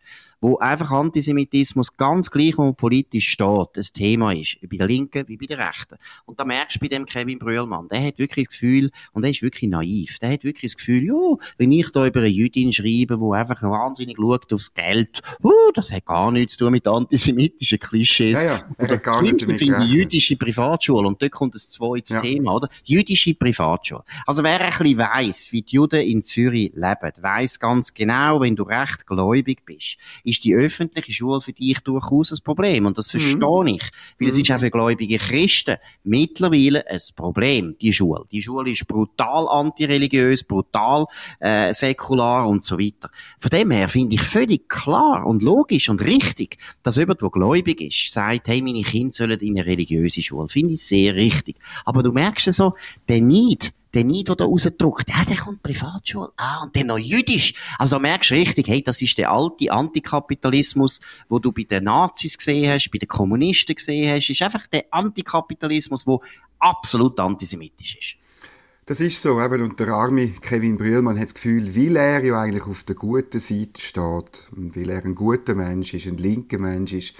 wo 0.40 0.58
einfach 0.58 0.90
Antisemitismus 0.90 1.96
ganz 1.96 2.30
gleich, 2.30 2.56
wo 2.56 2.64
man 2.64 2.74
politisch 2.74 3.28
steht, 3.28 3.76
ein 3.76 3.86
Thema 3.94 4.32
ist. 4.32 4.58
Bei 4.68 4.76
der 4.76 4.86
Linken 4.86 5.28
wie 5.28 5.36
bei 5.36 5.46
der 5.46 5.58
Rechten. 5.58 5.96
Und 6.24 6.40
da 6.40 6.44
merkst 6.44 6.76
du 6.76 6.80
bei 6.80 6.88
dem 6.88 7.04
Kevin 7.06 7.38
Brühlmann, 7.38 7.88
der 7.88 8.02
hat 8.02 8.18
wirklich 8.18 8.46
das 8.46 8.58
Gefühl, 8.58 8.90
und 9.12 9.22
der 9.22 9.30
ist 9.32 9.42
wirklich 9.42 9.70
naiv, 9.70 10.18
der 10.18 10.32
hat 10.32 10.44
wirklich 10.44 10.72
das 10.72 10.78
Gefühl, 10.78 11.04
ja, 11.04 11.36
wenn 11.58 11.72
ich 11.72 11.90
da 11.92 12.06
über 12.06 12.20
eine 12.20 12.28
Jüdin 12.28 12.72
schreibe, 12.72 13.20
wo 13.20 13.32
einfach 13.32 13.62
wahnsinnig 13.62 14.16
schaut 14.16 14.52
aufs 14.52 14.72
Geld, 14.74 15.20
oh, 15.42 15.70
das 15.74 15.92
hat 15.92 16.06
gar 16.06 16.30
nichts 16.30 16.56
zu 16.56 16.64
tun 16.64 16.72
mit 16.72 16.86
antisemitischen 16.86 17.78
Klischees. 17.78 18.42
Ja, 18.42 18.56
ja, 18.56 18.64
er 18.78 18.88
hat 18.88 19.02
gar 19.04 19.22
nichts 19.22 19.42
damit 19.42 19.58
finde 19.58 19.84
jüdische 19.84 20.36
Privatschule, 20.36 21.06
und 21.06 21.20
dort 21.20 21.32
kommt 21.32 21.54
das 21.54 21.70
zweite 21.70 22.14
ja. 22.14 22.20
Thema, 22.20 22.54
oder? 22.54 22.68
Jüdische 22.84 23.34
Privatschule. 23.34 24.02
Also 24.26 24.42
wer 24.42 24.60
ein 24.60 24.70
bisschen 24.70 24.98
weiss, 24.98 25.52
wie 25.52 25.62
die 25.62 25.76
Juden 25.76 26.00
in 26.00 26.22
Zürich 26.22 26.72
leben, 26.74 27.12
weiss 27.20 27.58
ganz 27.60 27.92
genau, 27.92 28.40
wenn 28.40 28.56
du 28.56 28.62
recht 28.62 29.06
gläubig 29.06 29.64
bist, 29.64 29.98
ist 30.30 30.44
die 30.44 30.54
öffentliche 30.54 31.12
Schule 31.12 31.40
für 31.40 31.52
dich 31.52 31.80
durchaus 31.80 32.32
ein 32.32 32.38
Problem. 32.44 32.86
Und 32.86 32.98
das 32.98 33.12
mhm. 33.12 33.20
verstehe 33.20 33.74
ich. 33.74 33.82
Weil 34.18 34.26
mhm. 34.26 34.28
es 34.28 34.38
ist 34.38 34.50
auch 34.50 34.60
für 34.60 34.70
gläubige 34.70 35.18
Christen 35.18 35.76
mittlerweile 36.04 36.86
ein 36.88 37.00
Problem, 37.16 37.76
die 37.80 37.92
Schule. 37.92 38.24
Die 38.30 38.42
Schule 38.42 38.70
ist 38.70 38.86
brutal 38.86 39.48
antireligiös, 39.48 40.44
brutal 40.44 41.06
äh, 41.40 41.74
säkular 41.74 42.48
und 42.48 42.64
so 42.64 42.78
weiter. 42.78 43.10
Von 43.38 43.50
dem 43.50 43.70
her 43.70 43.88
finde 43.88 44.14
ich 44.14 44.22
völlig 44.22 44.68
klar 44.68 45.26
und 45.26 45.42
logisch 45.42 45.88
und 45.88 46.02
richtig, 46.02 46.58
dass 46.82 46.96
jemand, 46.96 47.20
der 47.20 47.30
gläubig 47.30 47.80
ist, 47.80 48.12
sagt, 48.12 48.48
hey, 48.48 48.62
meine 48.62 48.82
Kinder 48.82 49.12
sollen 49.12 49.40
in 49.40 49.58
eine 49.58 49.66
religiöse 49.66 50.22
Schule. 50.22 50.48
Finde 50.48 50.74
ich 50.74 50.84
sehr 50.84 51.14
richtig. 51.14 51.56
Aber 51.84 52.02
du 52.02 52.12
merkst 52.12 52.46
ja 52.46 52.52
so, 52.52 52.74
der 53.08 53.20
Neid, 53.20 53.72
der 53.94 54.04
Neid, 54.04 54.28
der 54.28 54.36
da 54.36 54.44
rausdruckt, 54.44 55.08
ja, 55.08 55.24
der 55.24 55.36
kommt 55.36 55.62
Privatschule, 55.62 56.30
ah, 56.36 56.62
und 56.62 56.76
dann 56.76 56.88
noch 56.88 56.98
jüdisch. 56.98 57.54
Also 57.78 57.96
da 57.96 58.00
merkst 58.00 58.30
du 58.30 58.34
richtig, 58.34 58.68
hey, 58.68 58.82
das 58.82 59.02
ist 59.02 59.18
der 59.18 59.30
alte 59.30 59.70
Antikapitalismus, 59.70 61.00
wo 61.28 61.38
du 61.38 61.52
bei 61.52 61.64
den 61.64 61.84
Nazis 61.84 62.38
gesehen 62.38 62.72
hast, 62.72 62.90
bei 62.90 62.98
den 62.98 63.08
Kommunisten 63.08 63.74
gesehen 63.74 64.14
hast, 64.14 64.30
ist 64.30 64.42
einfach 64.42 64.66
der 64.68 64.84
Antikapitalismus, 64.90 66.06
wo 66.06 66.22
absolut 66.58 67.18
antisemitisch 67.18 67.96
ist. 67.98 68.14
Das 68.86 69.00
ist 69.00 69.22
so, 69.22 69.40
eben, 69.40 69.62
und 69.62 69.78
der 69.78 69.88
arme 69.88 70.28
Kevin 70.28 70.76
Brühlmann 70.76 71.16
hat 71.16 71.26
das 71.26 71.34
Gefühl, 71.34 71.76
weil 71.76 71.96
er 71.96 72.24
ja 72.24 72.40
eigentlich 72.40 72.66
auf 72.66 72.82
der 72.82 72.96
guten 72.96 73.38
Seite 73.38 73.80
steht, 73.80 74.48
und 74.56 74.74
weil 74.74 74.90
er 74.90 75.04
ein 75.04 75.14
guter 75.14 75.54
Mensch 75.54 75.94
ist, 75.94 76.06
ein 76.06 76.16
linker 76.16 76.58
Mensch 76.58 76.92
ist, 76.92 77.14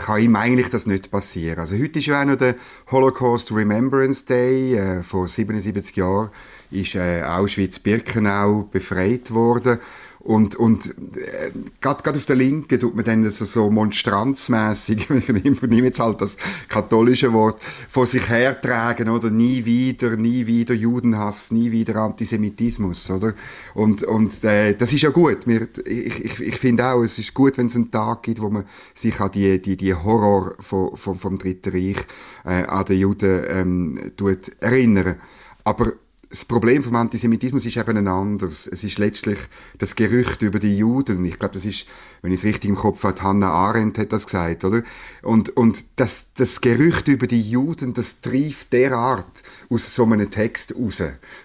kann 0.00 0.20
ihm 0.20 0.36
eigentlich 0.36 0.70
das 0.70 0.86
nicht 0.86 1.10
passieren. 1.10 1.58
Also 1.58 1.76
heute 1.76 1.98
ist 1.98 2.06
ja 2.06 2.22
auch 2.22 2.26
noch 2.26 2.36
der 2.36 2.56
Holocaust 2.90 3.52
Remembrance 3.52 4.24
Day. 4.24 4.74
Äh, 4.74 5.02
vor 5.02 5.28
77 5.28 5.96
Jahren 5.96 6.30
ist 6.70 6.94
äh, 6.94 7.22
Auschwitz-Birkenau 7.22 8.68
befreit 8.70 9.30
worden. 9.32 9.78
Und, 10.20 10.54
und 10.54 10.94
äh, 11.16 11.50
gerade 11.80 12.10
auf 12.10 12.26
der 12.26 12.36
Linken 12.36 12.78
tut 12.78 12.94
man 12.94 13.06
dann 13.06 13.30
so, 13.30 13.46
so 13.46 13.70
monstranzmässig, 13.70 15.08
ich 15.10 15.62
nehme 15.62 15.86
jetzt 15.86 15.98
halt 15.98 16.20
das 16.20 16.36
katholische 16.68 17.32
Wort, 17.32 17.60
vor 17.88 18.06
sich 18.06 18.28
hertragen, 18.28 19.08
oder? 19.08 19.30
Nie 19.30 19.64
wieder, 19.64 20.16
nie 20.16 20.46
wieder 20.46 20.74
Judenhass, 20.74 21.50
nie 21.52 21.72
wieder 21.72 21.96
Antisemitismus, 21.96 23.10
oder? 23.10 23.32
Und, 23.74 24.02
und 24.02 24.44
äh, 24.44 24.74
das 24.74 24.92
ist 24.92 25.02
ja 25.02 25.10
gut. 25.10 25.46
Wir, 25.46 25.66
ich 25.86 26.20
ich, 26.24 26.40
ich 26.40 26.56
finde 26.56 26.86
auch, 26.86 27.02
es 27.02 27.18
ist 27.18 27.32
gut, 27.32 27.56
wenn 27.56 27.66
es 27.66 27.76
einen 27.76 27.90
Tag 27.90 28.22
gibt, 28.24 28.42
wo 28.42 28.50
man 28.50 28.64
sich 28.94 29.18
an 29.20 29.30
die, 29.30 29.60
die, 29.60 29.76
die 29.76 29.94
Horror 29.94 30.54
vom, 30.60 30.96
vom, 30.96 31.18
vom 31.18 31.38
Dritten 31.38 31.72
Reich, 31.72 32.04
äh, 32.44 32.66
an 32.66 32.84
den 32.84 32.98
Juden 32.98 33.44
ähm, 33.48 34.12
tut 34.16 34.50
erinnern. 34.60 35.16
Aber 35.64 35.94
das 36.30 36.44
Problem 36.44 36.80
vom 36.84 36.94
Antisemitismus 36.94 37.66
ist 37.66 37.76
eben 37.76 37.96
ein 37.96 38.06
anderes. 38.06 38.68
Es 38.68 38.84
ist 38.84 38.98
letztlich 38.98 39.36
das 39.78 39.96
Gerücht 39.96 40.42
über 40.42 40.60
die 40.60 40.76
Juden. 40.76 41.24
Ich 41.24 41.40
glaube, 41.40 41.54
das 41.54 41.64
ist, 41.64 41.86
wenn 42.22 42.30
ich 42.30 42.38
es 42.38 42.44
richtig 42.44 42.70
im 42.70 42.76
Kopf 42.76 43.02
habe, 43.02 43.20
Hannah 43.20 43.50
Arendt 43.50 43.98
hat 43.98 44.12
das 44.12 44.26
gesagt, 44.26 44.64
oder? 44.64 44.84
Und, 45.22 45.56
und 45.56 45.84
das, 45.96 46.28
das 46.34 46.60
Gerücht 46.60 47.08
über 47.08 47.26
die 47.26 47.42
Juden, 47.42 47.94
das 47.94 48.20
trieft 48.20 48.72
derart 48.72 49.42
aus 49.68 49.92
so 49.96 50.04
einem 50.04 50.30
Text 50.30 50.72
raus, 50.76 51.02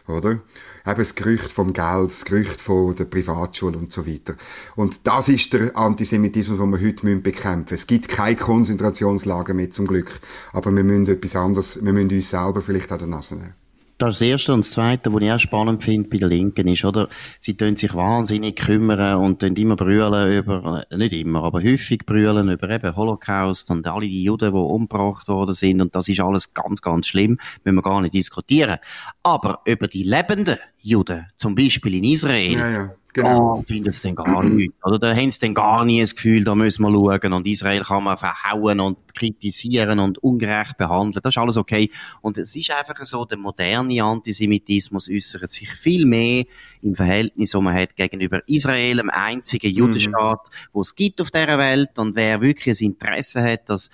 oder? 0.07 0.39
Eben 0.87 0.99
das 0.99 1.15
Gerücht 1.15 1.51
vom 1.51 1.73
Geld, 1.73 2.11
das 2.11 2.23
Gerücht 2.23 2.61
von 2.61 2.95
der 2.95 3.05
Privatschule 3.05 3.75
und 3.75 3.91
so 3.91 4.05
weiter. 4.05 4.35
Und 4.75 5.07
das 5.07 5.29
ist 5.29 5.51
der 5.53 5.75
Antisemitismus, 5.75 6.59
den 6.59 6.69
wir 6.69 6.79
heute 6.79 7.15
bekämpfen 7.15 7.61
müssen. 7.61 7.73
Es 7.73 7.87
gibt 7.87 8.07
keine 8.07 8.35
Konzentrationslager 8.35 9.55
mehr 9.55 9.71
zum 9.71 9.87
Glück. 9.87 10.19
Aber 10.53 10.71
wir 10.71 10.83
müssen 10.83 11.07
etwas 11.07 11.35
anderes, 11.35 11.83
wir 11.83 11.91
müssen 11.91 12.11
uns 12.11 12.29
selber 12.29 12.61
vielleicht 12.61 12.91
an 12.91 12.99
der 12.99 13.07
Nase 13.07 13.35
nehmen 13.35 13.64
das 13.97 14.21
Erste. 14.21 14.53
Und 14.53 14.65
das 14.65 14.71
Zweite, 14.71 15.13
was 15.13 15.21
ich 15.21 15.31
auch 15.31 15.39
spannend 15.39 15.83
finde 15.83 16.09
bei 16.09 16.17
der 16.17 16.27
Linken, 16.27 16.67
ist, 16.67 16.85
oder, 16.85 17.07
sie 17.39 17.55
tun 17.55 17.75
sich 17.75 17.93
wahnsinnig 17.93 18.55
kümmern 18.55 19.17
und 19.17 19.39
tun 19.39 19.55
immer 19.55 19.75
brüllen 19.75 20.31
über, 20.31 20.85
äh, 20.89 20.97
nicht 20.97 21.13
immer, 21.13 21.43
aber 21.43 21.63
häufig 21.63 22.05
brüllen 22.05 22.49
über 22.49 22.69
eben 22.69 22.95
Holocaust 22.95 23.69
und 23.71 23.87
alle 23.87 24.07
die 24.07 24.23
Juden, 24.23 24.51
die 24.51 24.57
umgebracht 24.57 25.27
worden 25.27 25.53
sind. 25.53 25.81
Und 25.81 25.95
das 25.95 26.07
ist 26.07 26.19
alles 26.19 26.53
ganz, 26.53 26.81
ganz 26.81 27.07
schlimm, 27.07 27.37
müssen 27.63 27.75
wir 27.75 27.81
gar 27.81 28.01
nicht 28.01 28.13
diskutieren. 28.13 28.77
Aber 29.23 29.61
über 29.65 29.87
die 29.87 30.03
lebenden 30.03 30.57
Juden, 30.79 31.25
zum 31.35 31.55
Beispiel 31.55 31.95
in 31.95 32.03
Israel, 32.03 32.57
ja, 32.57 32.69
ja 32.69 32.95
Genau. 33.15 33.55
Da 33.55 33.73
finden 33.73 33.93
sie 33.93 34.13
dann 34.13 34.15
gar 34.15 34.43
nicht. 34.43 34.73
Oder 34.83 34.99
da 34.99 35.15
haben 35.15 35.31
sie 35.31 35.39
dann 35.39 35.53
gar 35.53 35.85
nie 35.85 36.01
das 36.01 36.15
Gefühl, 36.15 36.43
da 36.43 36.53
müssen 36.53 36.83
wir 36.83 36.91
schauen. 36.91 37.31
Und 37.31 37.47
Israel 37.47 37.81
kann 37.85 38.03
man 38.03 38.17
verhauen 38.17 38.81
und 38.81 38.97
kritisieren 39.15 39.99
und 39.99 40.17
ungerecht 40.17 40.77
behandeln. 40.77 41.21
Das 41.23 41.33
ist 41.33 41.37
alles 41.37 41.55
okay. 41.55 41.89
Und 42.19 42.37
es 42.37 42.53
ist 42.57 42.71
einfach 42.71 43.05
so, 43.05 43.23
der 43.23 43.37
moderne 43.37 44.03
Antisemitismus 44.03 45.09
äußert 45.09 45.49
sich 45.49 45.71
viel 45.71 46.05
mehr 46.05 46.43
im 46.81 46.93
Verhältnis, 46.93 47.51
das 47.51 47.61
man 47.61 47.73
hat 47.73 47.95
gegenüber 47.95 48.41
Israel, 48.47 48.97
dem 48.97 49.09
einzigen 49.09 49.71
Judenstaat, 49.71 50.41
mhm. 50.49 50.69
wo 50.73 50.81
es 50.81 50.93
gibt 50.93 51.21
auf 51.21 51.31
dieser 51.31 51.57
Welt. 51.57 51.97
Und 51.97 52.17
wer 52.17 52.41
wirklich 52.41 52.81
ein 52.81 52.87
Interesse 52.87 53.41
hat, 53.41 53.69
dass 53.69 53.91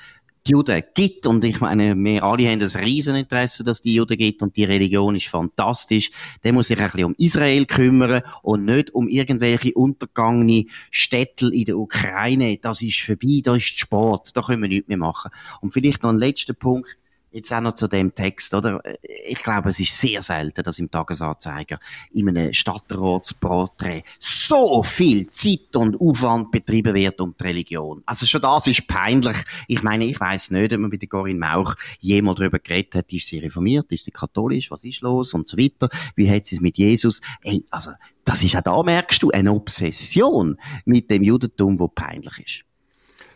Juden 0.48 0.82
gibt. 0.94 1.28
Und 1.28 1.44
ich 1.44 1.60
meine, 1.60 1.96
wir 1.96 2.24
alle 2.24 2.50
haben 2.50 2.60
das 2.60 2.78
Rieseninteresse, 2.78 3.64
dass 3.64 3.82
die 3.82 3.96
Juden 3.96 4.18
gibt 4.18 4.42
und 4.42 4.56
die 4.56 4.64
Religion 4.64 5.16
ist 5.16 5.28
fantastisch. 5.28 6.12
Der 6.44 6.54
muss 6.54 6.68
sich 6.68 6.80
ein 6.80 6.86
bisschen 6.86 7.06
um 7.06 7.16
Israel 7.18 7.66
kümmern 7.66 8.24
und 8.42 8.66
nicht 8.66 8.94
um 8.94 9.08
irgendwelche 9.08 9.74
untergangene 9.74 10.66
Städte 10.90 11.50
in 11.54 11.66
der 11.66 11.78
Ukraine. 11.78 12.58
Das 12.62 12.82
ist 12.82 13.00
vorbei, 13.00 13.42
da 13.44 13.56
ist 13.56 13.80
Sport, 13.80 14.36
da 14.36 14.42
können 14.42 14.62
wir 14.62 14.70
nichts 14.70 14.88
mehr 14.88 14.98
machen. 14.98 15.32
Und 15.62 15.74
vielleicht 15.74 16.04
noch 16.04 16.10
ein 16.10 16.18
letzter 16.20 16.54
Punkt. 16.54 16.88
Jetzt 17.34 17.54
auch 17.54 17.62
noch 17.62 17.76
zu 17.76 17.88
dem 17.88 18.14
Text, 18.14 18.54
oder? 18.54 18.84
Ich 19.26 19.42
glaube, 19.42 19.70
es 19.70 19.80
ist 19.80 19.98
sehr 19.98 20.22
selten, 20.22 20.64
dass 20.64 20.80
im 20.80 20.92
Tagesanzeiger 20.92 21.80
in 22.12 22.28
einem 22.28 22.52
Stadtratsporträt 22.52 24.04
so 24.20 24.84
viel 24.84 25.30
Zeit 25.30 25.74
und 25.78 26.00
Aufwand 26.02 26.52
betrieben 26.52 26.94
wird 26.94 27.22
um 27.22 27.34
die 27.40 27.44
Religion. 27.44 28.04
Also 28.06 28.26
schon 28.26 28.42
das 28.42 28.68
ist 28.68 28.86
peinlich. 28.86 29.38
Ich 29.70 29.82
meine, 29.82 30.04
ich 30.04 30.20
weiß 30.20 30.52
nicht, 30.52 30.74
ob 30.74 30.80
man 30.82 30.90
mit 30.90 31.04
der 31.04 31.08
Corinne 31.08 31.40
Mauch 31.40 31.76
jemals 32.02 32.40
darüber 32.40 32.60
geredet 32.60 32.96
hat, 32.96 33.14
ist 33.14 33.28
sie 33.28 33.40
reformiert, 33.40 33.90
ist 33.94 34.04
sie 34.04 34.12
katholisch, 34.12 34.70
was 34.70 34.84
ist 34.84 35.00
los 35.00 35.34
und 35.34 35.48
so 35.48 35.58
weiter. 35.58 35.88
Wie 36.18 36.30
hat 36.30 36.48
sie 36.48 36.56
es 36.56 36.62
mit 36.62 36.78
Jesus? 36.78 37.22
Ey, 37.44 37.64
also, 37.70 37.92
das 38.26 38.44
ist 38.44 38.58
auch 38.58 38.62
da, 38.62 38.84
merkst 38.84 39.24
du, 39.24 39.32
eine 39.32 39.54
Obsession 39.54 40.60
mit 40.84 41.10
dem 41.10 41.24
Judentum, 41.24 41.80
wo 41.80 41.88
peinlich 41.88 42.40
ist. 42.40 42.71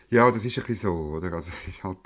Ja, 0.08 0.30
das 0.30 0.44
ist 0.44 0.56
ein 0.58 0.64
bisschen 0.64 0.88
so, 0.88 1.16
oder? 1.16 1.32
Also, 1.32 1.50
ist 1.68 1.82
halt, 1.82 1.98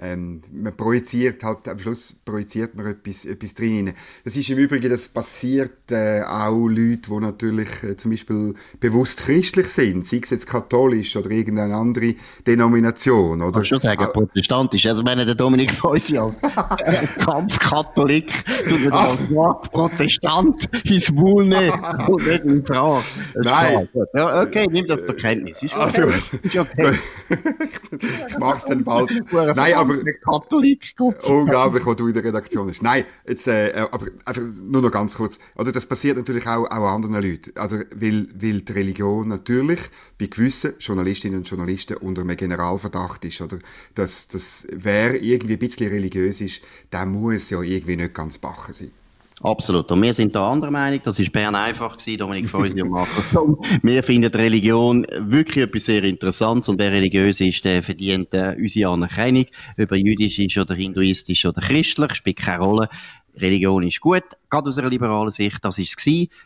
ähm, 0.00 0.40
man 0.52 0.76
projiziert 0.76 1.44
halt, 1.44 1.68
am 1.68 1.78
Schluss 1.78 2.16
projiziert 2.24 2.74
man 2.74 2.86
etwas, 2.86 3.24
etwas 3.24 3.54
drin. 3.54 3.92
Das 4.24 4.36
ist 4.36 4.50
im 4.50 4.58
Übrigen, 4.58 4.90
das 4.90 5.06
passiert 5.06 5.92
äh, 5.92 6.22
auch 6.22 6.66
Leute, 6.66 7.10
die 7.10 7.20
natürlich 7.20 7.68
äh, 7.84 7.96
zum 7.96 8.10
Beispiel 8.10 8.54
bewusst 8.80 9.24
christlich 9.24 9.68
sind, 9.68 10.04
sei 10.04 10.18
es 10.20 10.30
jetzt 10.30 10.48
katholisch 10.48 11.14
oder 11.14 11.30
irgendeine 11.30 11.76
andere 11.76 12.16
Denomination. 12.44 13.40
Oder? 13.40 13.60
Ich 13.60 13.68
schon 13.68 13.80
sagen, 13.80 14.04
protestantisch. 14.12 14.86
Also, 14.86 15.04
meine, 15.04 15.24
der 15.24 15.36
Dominik 15.36 15.70
Feusi 15.74 16.18
als 16.18 16.40
Kampfkatholik 17.20 18.32
tut 18.68 18.92
das 18.92 19.30
Wort 19.30 19.70
Protestant 19.70 20.68
ins 20.84 21.12
Maul 21.12 21.44
nehmen 21.44 21.80
und 22.08 22.26
nicht 22.26 22.44
in 22.44 22.66
Frage. 22.66 23.04
Nein. 23.36 23.88
Ja, 24.12 24.42
okay, 24.42 24.66
nimm 24.68 24.86
das 24.88 25.06
zur 25.06 25.14
Kenntnis. 25.14 25.62
Ist 25.62 25.72
okay. 25.76 25.84
Also, 25.84 26.02
ist 26.42 26.56
okay. 26.56 26.98
ich 28.28 28.38
mach's 28.38 28.64
dann 28.64 28.84
bald. 28.84 29.10
Nein, 29.32 29.74
aber 29.74 29.96
Katholik. 30.24 30.94
Unglaublich, 31.24 31.84
was 31.86 31.96
du 31.96 32.06
in 32.08 32.14
der 32.14 32.24
Redaktion 32.24 32.68
hast. 32.68 32.82
Nein, 32.82 33.04
jetzt, 33.26 33.46
äh, 33.46 33.86
aber 33.90 34.06
einfach 34.24 34.42
nur 34.42 34.82
noch 34.82 34.90
ganz 34.90 35.16
kurz. 35.16 35.38
Oder 35.56 35.72
das 35.72 35.86
passiert 35.86 36.16
natürlich 36.16 36.46
auch, 36.46 36.64
auch 36.64 36.94
anderen 36.94 37.14
Leuten. 37.14 37.52
Also, 37.56 37.76
weil, 37.94 38.28
weil 38.34 38.60
die 38.60 38.72
Religion 38.72 39.28
natürlich 39.28 39.80
bei 40.18 40.26
gewissen 40.26 40.74
Journalistinnen 40.78 41.38
und 41.38 41.48
Journalisten 41.48 41.96
unter 41.98 42.22
einem 42.22 42.36
Generalverdacht 42.36 43.24
ist. 43.24 43.40
Oder 43.40 43.58
dass, 43.94 44.28
dass 44.28 44.66
wer 44.72 45.22
irgendwie 45.22 45.54
ein 45.54 45.58
bisschen 45.58 45.90
religiös 45.90 46.40
ist, 46.40 46.62
der 46.92 47.06
muss 47.06 47.50
ja 47.50 47.60
irgendwie 47.60 47.96
nicht 47.96 48.14
ganz 48.14 48.38
bachen 48.38 48.74
sein. 48.74 48.90
Absolut. 49.44 49.92
Und 49.92 50.02
wir 50.02 50.14
sind 50.14 50.34
da 50.34 50.50
anderer 50.50 50.70
Meinung. 50.70 51.00
Das 51.04 51.18
ist 51.18 51.30
Bern 51.30 51.54
einfach 51.54 51.98
gewesen, 51.98 52.18
Dominik 52.18 52.48
Feusi 52.48 52.80
und 52.80 52.88
Markus 52.88 53.24
Wir 53.82 54.02
finden 54.02 54.32
Religion 54.32 55.06
wirklich 55.18 55.66
etwas 55.66 55.84
sehr 55.84 56.02
Interessantes 56.02 56.70
und 56.70 56.78
wer 56.78 56.90
religiös 56.90 57.42
ist, 57.42 57.62
der 57.62 57.82
verdient 57.82 58.32
äh, 58.32 58.56
unsere 58.58 58.90
Anerkennung. 58.90 59.44
Ob 59.78 59.90
er 59.90 59.98
jüdisch 59.98 60.38
ist 60.38 60.56
oder 60.56 60.74
hinduistisch 60.74 61.44
oder 61.44 61.60
christlich, 61.60 62.14
spielt 62.14 62.38
keine 62.38 62.64
Rolle. 62.64 62.88
Religion 63.36 63.82
ist 63.82 64.00
gut, 64.00 64.22
gerade 64.48 64.68
aus 64.68 64.78
einer 64.78 64.90
liberalen 64.90 65.30
Sicht. 65.30 65.64
Das 65.64 65.78
war 65.78 65.82
es 65.82 65.94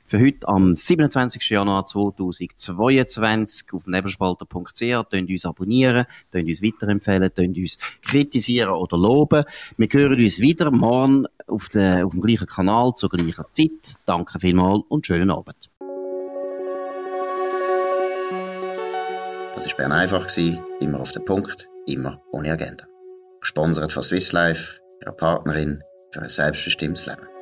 für 0.07 0.21
heute 0.21 0.49
am 0.49 0.75
27. 0.75 1.51
Januar 1.51 1.85
2022 1.87 3.73
auf 3.73 3.87
nebelspalter.ch. 3.87 5.11
Könnt 5.11 5.31
uns 5.31 5.45
abonnieren, 5.45 6.07
könnt 6.33 6.49
uns 6.49 6.63
weiterempfehlen, 6.63 7.31
könnt 7.35 7.57
uns 7.59 7.79
kritisieren 8.03 8.71
oder 8.71 8.97
loben. 8.97 9.45
Wir 9.77 9.89
hören 9.91 10.19
uns 10.19 10.41
wieder 10.41 10.71
morgen 10.71 11.27
auf, 11.47 11.69
der, 11.69 12.07
auf 12.07 12.13
dem 12.13 12.23
gleichen 12.23 12.47
Kanal 12.47 12.95
zur 12.95 13.11
gleichen 13.11 13.45
Zeit. 13.53 13.97
Danke 14.07 14.41
vielmals 14.41 14.83
und 14.89 15.07
schönen 15.07 15.31
Abend. 15.31 15.71
Das 19.57 19.67
war 19.67 19.77
Bern 19.77 19.93
einfach, 19.93 20.29
immer 20.81 21.01
auf 21.01 21.13
den 21.13 21.25
Punkt, 21.25 21.69
immer 21.87 22.23
ohne 22.31 22.53
Agenda. 22.53 22.85
Gesponsert 23.41 23.93
von 23.93 24.03
Swiss 24.03 24.33
Life, 24.33 24.81
ihrer 25.01 25.13
Partnerin 25.13 25.83
für 26.11 26.23
ein 26.23 26.29
selbstbestimmtes 26.29 27.07
Leben. 27.07 27.38